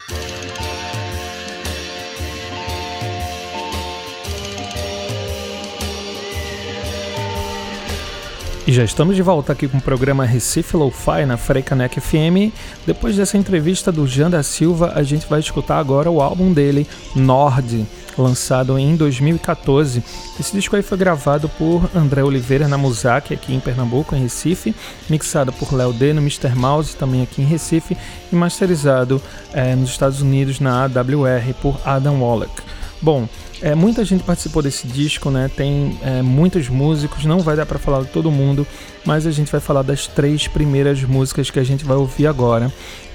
E 8.71 8.73
já 8.73 8.85
estamos 8.85 9.17
de 9.17 9.21
volta 9.21 9.51
aqui 9.51 9.67
com 9.67 9.79
o 9.79 9.81
programa 9.81 10.23
Recife 10.23 10.77
Lo-Fi 10.77 11.25
na 11.25 11.35
Freicanec 11.35 11.99
FM. 11.99 12.55
Depois 12.87 13.17
dessa 13.17 13.37
entrevista 13.37 13.91
do 13.91 14.07
Jean 14.07 14.29
da 14.29 14.41
Silva, 14.43 14.93
a 14.95 15.03
gente 15.03 15.27
vai 15.27 15.41
escutar 15.41 15.77
agora 15.77 16.09
o 16.09 16.21
álbum 16.21 16.53
dele, 16.53 16.87
Nord, 17.13 17.85
lançado 18.17 18.79
em 18.79 18.95
2014. 18.95 20.01
Esse 20.39 20.53
disco 20.53 20.73
aí 20.77 20.81
foi 20.81 20.97
gravado 20.97 21.49
por 21.49 21.89
André 21.93 22.23
Oliveira 22.23 22.65
na 22.65 22.77
Muzak, 22.77 23.33
aqui 23.33 23.53
em 23.53 23.59
Pernambuco, 23.59 24.15
em 24.15 24.21
Recife, 24.21 24.73
mixado 25.09 25.51
por 25.51 25.73
Léo 25.73 25.91
D 25.91 26.13
no 26.13 26.21
Mr. 26.21 26.55
Mouse, 26.55 26.95
também 26.95 27.23
aqui 27.23 27.41
em 27.41 27.45
Recife, 27.45 27.97
e 28.31 28.35
masterizado 28.37 29.21
é, 29.51 29.75
nos 29.75 29.89
Estados 29.89 30.21
Unidos 30.21 30.61
na 30.61 30.85
AWR 30.85 31.53
por 31.61 31.77
Adam 31.83 32.21
Wallach. 32.21 32.53
Bom, 33.01 33.27
é, 33.61 33.75
muita 33.75 34.03
gente 34.03 34.23
participou 34.23 34.61
desse 34.61 34.87
disco, 34.87 35.29
né? 35.29 35.49
Tem 35.55 35.97
é, 36.01 36.21
muitos 36.21 36.67
músicos, 36.67 37.25
não 37.25 37.39
vai 37.39 37.55
dar 37.55 37.65
para 37.65 37.77
falar 37.77 38.01
de 38.01 38.07
todo 38.07 38.31
mundo, 38.31 38.65
mas 39.05 39.27
a 39.27 39.31
gente 39.31 39.51
vai 39.51 39.61
falar 39.61 39.83
das 39.83 40.07
três 40.07 40.47
primeiras 40.47 41.03
músicas 41.03 41.49
que 41.49 41.59
a 41.59 41.63
gente 41.63 41.85
vai 41.85 41.97
ouvir 41.97 42.27
agora. 42.27 42.71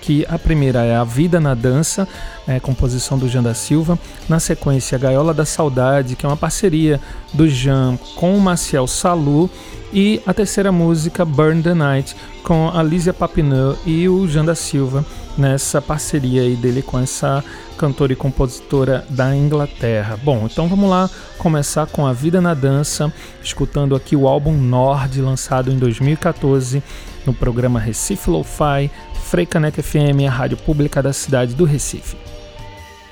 Que 0.07 0.25
a 0.29 0.39
primeira 0.39 0.85
é 0.85 0.95
A 0.95 1.03
Vida 1.03 1.41
na 1.41 1.53
Dança, 1.53 2.07
é, 2.47 2.61
composição 2.61 3.19
do 3.19 3.29
Jean 3.29 3.43
da 3.43 3.55
Silva. 3.55 3.99
Na 4.29 4.39
sequência, 4.39 4.97
Gaiola 4.97 5.35
da 5.35 5.45
Saudade, 5.45 6.15
que 6.15 6.25
é 6.25 6.29
uma 6.29 6.37
parceria 6.37 7.01
do 7.33 7.49
Jean 7.49 7.99
com 8.15 8.37
o 8.37 8.41
Maciel 8.41 8.87
Salu. 8.87 9.51
E 9.93 10.23
a 10.25 10.33
terceira 10.33 10.71
música, 10.71 11.25
Burn 11.25 11.61
the 11.61 11.75
Night, 11.75 12.15
com 12.45 12.71
a 12.73 12.85
Lísia 12.85 13.13
Papineau 13.13 13.77
e 13.85 14.09
o 14.09 14.29
Jean 14.29 14.45
da 14.45 14.55
Silva, 14.55 15.05
nessa 15.37 15.83
parceria 15.83 16.43
aí 16.43 16.55
dele 16.55 16.83
com 16.83 17.01
essa 17.01 17.43
cantora 17.77 18.13
e 18.13 18.17
compositora 18.17 19.05
da 19.11 19.35
Inglaterra. 19.35 20.17
Bom, 20.23 20.47
então 20.49 20.69
vamos 20.69 20.89
lá 20.89 21.11
começar 21.37 21.85
com 21.89 22.07
A 22.07 22.13
Vida 22.13 22.41
na 22.41 22.55
Dança, 22.55 23.13
escutando 23.43 23.97
aqui 23.97 24.15
o 24.15 24.29
álbum 24.29 24.53
Nord, 24.53 25.21
lançado 25.21 25.73
em 25.73 25.77
2014 25.77 26.81
no 27.27 27.35
programa 27.35 27.81
Recife 27.81 28.31
Lo-Fi, 28.31 28.89
Freicaneca 29.27 29.83
FM, 29.83 30.25
a 30.29 30.31
rádio 30.31 30.57
pública 30.57 31.03
da 31.03 31.13
cidade 31.13 31.53
do 31.53 31.65
Recife. 31.65 32.17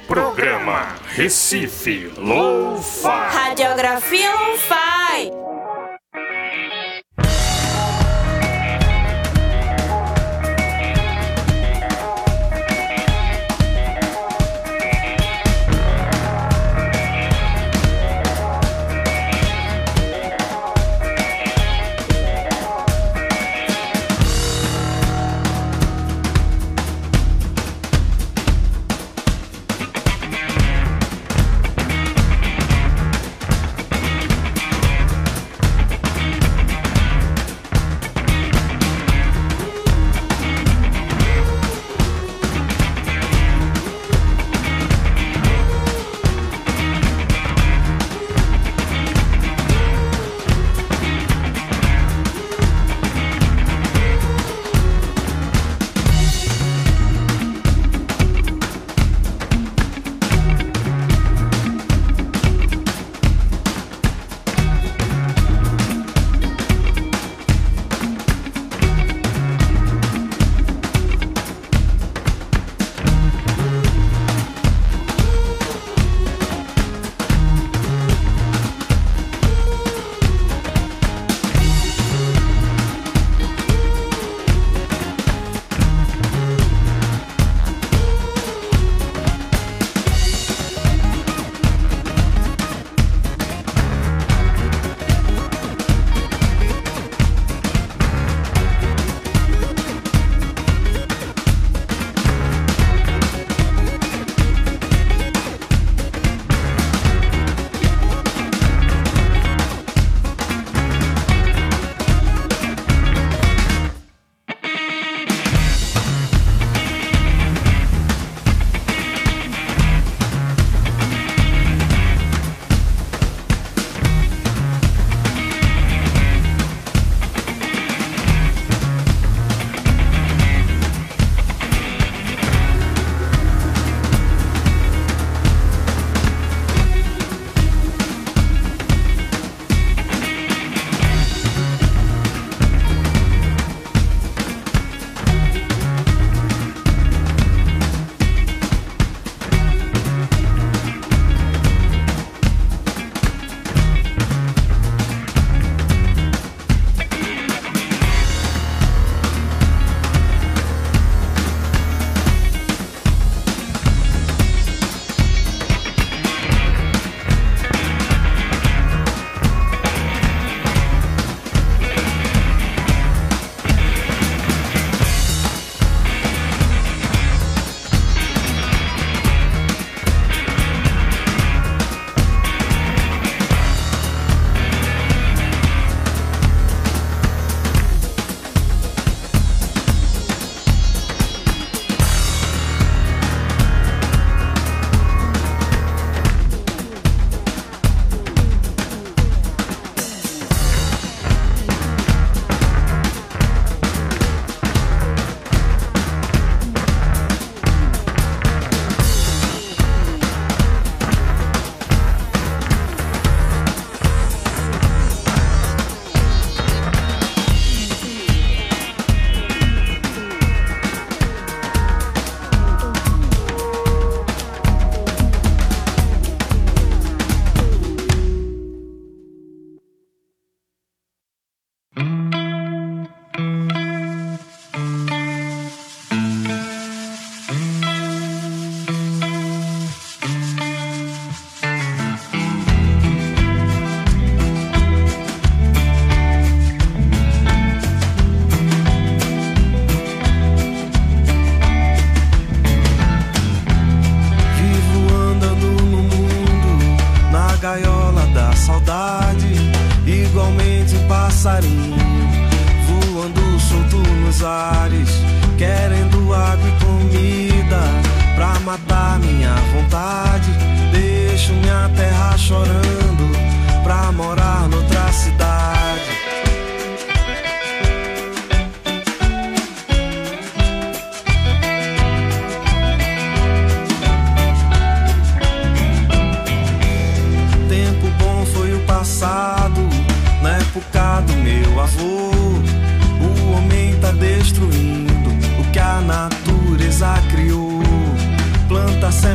Programa 0.07 0.95
Recife 1.09 2.13
Lo-Fi. 2.17 3.09
Radiografia 3.33 4.33
Lo-Fi. 4.33 5.54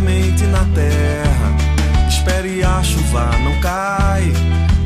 Semente 0.10 0.43
na 0.45 0.66
terra, 0.74 2.07
espere 2.07 2.64
a 2.64 2.82
chuva 2.82 3.30
não 3.43 3.62
cai. 3.62 4.34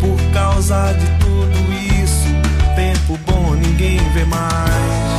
Por 0.01 0.19
causa 0.33 0.93
de 0.93 1.07
tudo 1.19 1.73
isso, 2.03 2.27
tempo 2.75 3.17
bom 3.25 3.53
ninguém 3.53 3.97
vê 4.13 4.25
mais. 4.25 5.13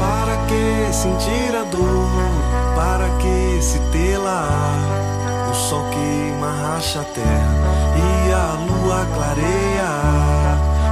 Para 0.00 0.36
que 0.48 0.92
sentir 0.92 1.54
a 1.54 1.62
dor? 1.70 2.10
Para 2.74 3.08
que 3.18 3.62
se 3.62 3.78
tê-la? 3.92 4.48
O 5.48 5.54
sol 5.54 5.84
queima, 5.90 6.50
racha 6.50 7.00
a 7.00 7.04
terra 7.04 7.54
e 7.96 8.32
a 8.32 8.56
lua 8.66 9.06
clareia. 9.14 9.92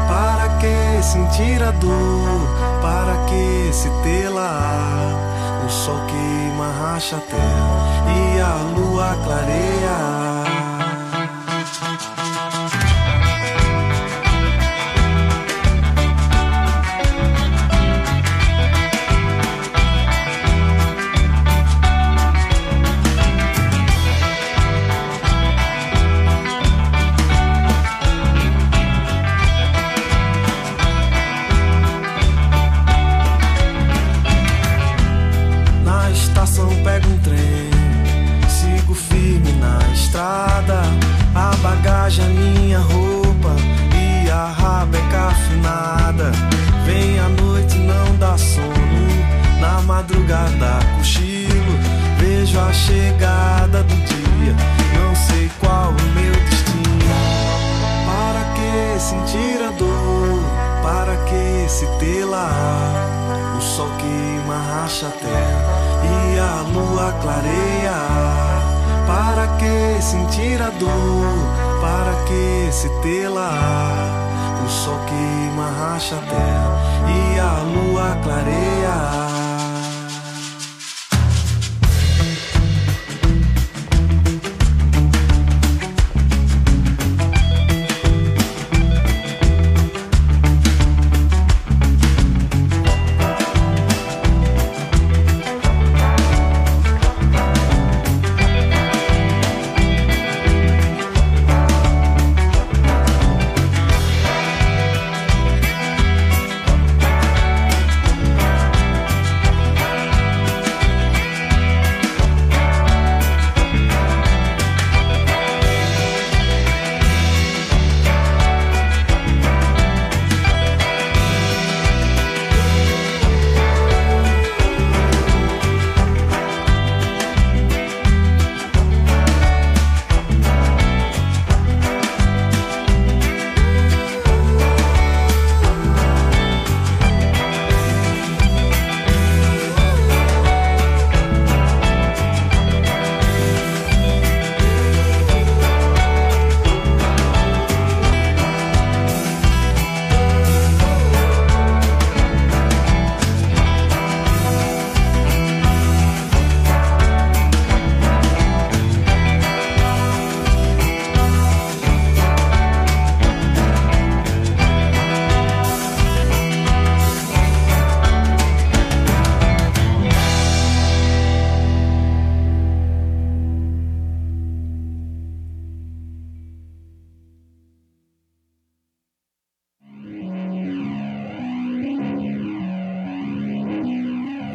Para 0.09 0.49
que 0.61 1.03
sentir 1.03 1.61
a 1.63 1.73
dor? 1.73 2.49
Para 2.81 3.17
que 3.27 3.73
se 3.73 3.89
tê-la? 4.05 5.19
O 5.67 5.69
sol 5.69 6.01
queima, 6.07 6.73
racha 6.81 7.17
a 7.17 7.21
terra 7.21 7.82
e 8.07 8.41
a 8.41 8.55
lua 8.75 9.17
clareia. 9.25 10.42
Queima, 64.93 65.03
racha 65.03 65.07
a 65.07 65.11
terra 65.11 66.05
e 66.05 66.39
a 66.39 66.63
lua 66.73 67.13
clareia. 67.23 67.97
Para 69.07 69.47
que 69.57 70.03
sentir 70.03 70.61
a 70.61 70.71
dor? 70.71 71.81
Para 71.81 72.13
que 72.25 72.71
se 72.71 72.89
tê-la? 73.01 73.51
O 74.65 74.69
sol 74.69 74.99
queima, 75.07 75.71
racha 75.79 76.17
a 76.17 76.21
terra 76.21 76.79
e 77.09 77.39
a 77.39 77.63
lua 77.63 78.17
clareia. 78.23 79.42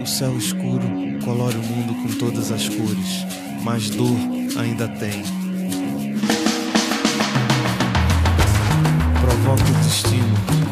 Céu 0.08 0.38
escuro 0.38 0.88
colore 1.24 1.58
o 1.58 1.62
mundo 1.62 1.94
com 2.02 2.18
todas 2.18 2.50
as 2.50 2.70
cores, 2.70 3.26
mas 3.62 3.90
dor 3.90 4.18
ainda 4.58 4.88
tem. 4.88 5.22
Provoca 9.20 9.64
o 9.64 9.84
destino. 9.84 10.67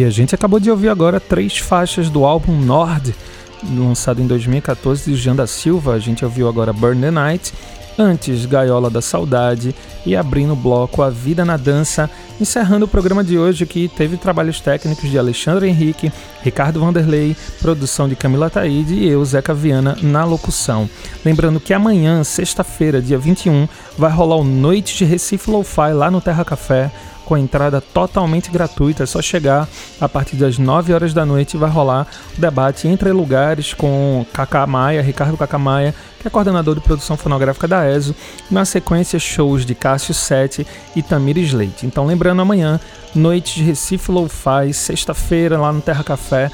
E 0.00 0.04
a 0.04 0.08
gente 0.08 0.34
acabou 0.34 0.58
de 0.58 0.70
ouvir 0.70 0.88
agora 0.88 1.20
três 1.20 1.58
faixas 1.58 2.08
do 2.08 2.24
álbum 2.24 2.58
Nord, 2.58 3.14
lançado 3.76 4.22
em 4.22 4.26
2014 4.26 5.10
de 5.10 5.14
Jean 5.14 5.36
da 5.36 5.46
Silva. 5.46 5.92
A 5.92 5.98
gente 5.98 6.24
ouviu 6.24 6.48
agora 6.48 6.72
Burn 6.72 7.02
the 7.02 7.10
Night, 7.10 7.52
antes 7.98 8.46
Gaiola 8.46 8.88
da 8.88 9.02
Saudade 9.02 9.74
e 10.06 10.16
abrindo 10.16 10.54
o 10.54 10.56
bloco 10.56 11.02
A 11.02 11.10
Vida 11.10 11.44
na 11.44 11.58
Dança, 11.58 12.08
encerrando 12.40 12.86
o 12.86 12.88
programa 12.88 13.22
de 13.22 13.38
hoje 13.38 13.66
que 13.66 13.88
teve 13.88 14.16
trabalhos 14.16 14.58
técnicos 14.58 15.10
de 15.10 15.18
Alexandre 15.18 15.68
Henrique, 15.68 16.10
Ricardo 16.42 16.80
Vanderlei, 16.80 17.36
produção 17.60 18.08
de 18.08 18.16
Camila 18.16 18.48
Taide 18.48 18.94
e 18.94 19.06
eu, 19.06 19.22
Zeca 19.22 19.52
Viana, 19.52 19.98
na 20.00 20.24
locução. 20.24 20.88
Lembrando 21.22 21.60
que 21.60 21.74
amanhã, 21.74 22.24
sexta-feira, 22.24 23.02
dia 23.02 23.18
21, 23.18 23.68
vai 23.98 24.10
rolar 24.10 24.36
o 24.36 24.44
Noite 24.44 24.96
de 24.96 25.04
Recife 25.04 25.50
Lo-Fi 25.50 25.92
lá 25.92 26.10
no 26.10 26.22
Terra 26.22 26.42
Café, 26.42 26.90
com 27.30 27.38
entrada 27.38 27.80
totalmente 27.80 28.50
gratuita, 28.50 29.04
é 29.04 29.06
só 29.06 29.22
chegar 29.22 29.68
a 30.00 30.08
partir 30.08 30.34
das 30.34 30.58
9 30.58 30.92
horas 30.92 31.14
da 31.14 31.24
noite 31.24 31.56
vai 31.56 31.70
rolar 31.70 32.04
o 32.36 32.40
debate 32.40 32.88
entre 32.88 33.12
lugares 33.12 33.72
com 33.72 34.26
Cacá 34.32 34.66
Maia, 34.66 35.00
Ricardo 35.00 35.36
Cacá 35.36 35.56
Maia, 35.56 35.94
que 36.18 36.26
é 36.26 36.30
coordenador 36.30 36.74
de 36.74 36.80
produção 36.80 37.16
fonográfica 37.16 37.68
da 37.68 37.88
ESO, 37.88 38.16
na 38.50 38.64
sequência 38.64 39.16
shows 39.20 39.64
de 39.64 39.76
Cássio 39.76 40.12
Sete 40.12 40.66
e 40.96 41.04
Tamires 41.04 41.52
Leite. 41.52 41.86
Então 41.86 42.04
lembrando 42.04 42.42
amanhã, 42.42 42.80
noite 43.14 43.60
de 43.60 43.62
Recife 43.62 44.10
Lo-Fi, 44.10 44.72
sexta-feira 44.74 45.56
lá 45.56 45.72
no 45.72 45.80
Terra 45.80 46.02
Café, 46.02 46.50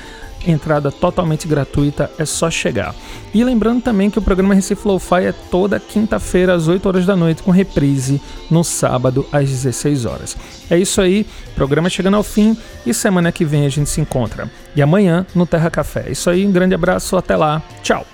entrada 0.46 0.90
totalmente 0.90 1.46
gratuita, 1.46 2.10
é 2.18 2.24
só 2.24 2.50
chegar. 2.50 2.94
E 3.32 3.42
lembrando 3.44 3.82
também 3.82 4.10
que 4.10 4.18
o 4.18 4.22
programa 4.22 4.54
Recife 4.54 4.86
Lo-Fi 4.86 5.26
é 5.26 5.32
toda 5.32 5.80
quinta-feira 5.80 6.54
às 6.54 6.68
8 6.68 6.86
horas 6.86 7.06
da 7.06 7.16
noite, 7.16 7.42
com 7.42 7.50
reprise 7.50 8.20
no 8.50 8.64
sábado 8.64 9.26
às 9.32 9.48
16 9.48 10.04
horas. 10.04 10.36
É 10.70 10.78
isso 10.78 11.00
aí, 11.00 11.26
programa 11.54 11.88
chegando 11.88 12.16
ao 12.16 12.22
fim 12.22 12.56
e 12.84 12.92
semana 12.92 13.32
que 13.32 13.44
vem 13.44 13.66
a 13.66 13.68
gente 13.68 13.90
se 13.90 14.00
encontra. 14.00 14.50
E 14.74 14.82
amanhã 14.82 15.26
no 15.34 15.46
Terra 15.46 15.70
Café. 15.70 16.04
É 16.08 16.12
isso 16.12 16.28
aí, 16.30 16.46
um 16.46 16.52
grande 16.52 16.74
abraço, 16.74 17.16
até 17.16 17.36
lá, 17.36 17.62
tchau! 17.82 18.06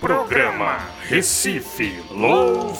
Programa 0.00 0.78
Recife 1.08 1.94
Low 2.10 2.74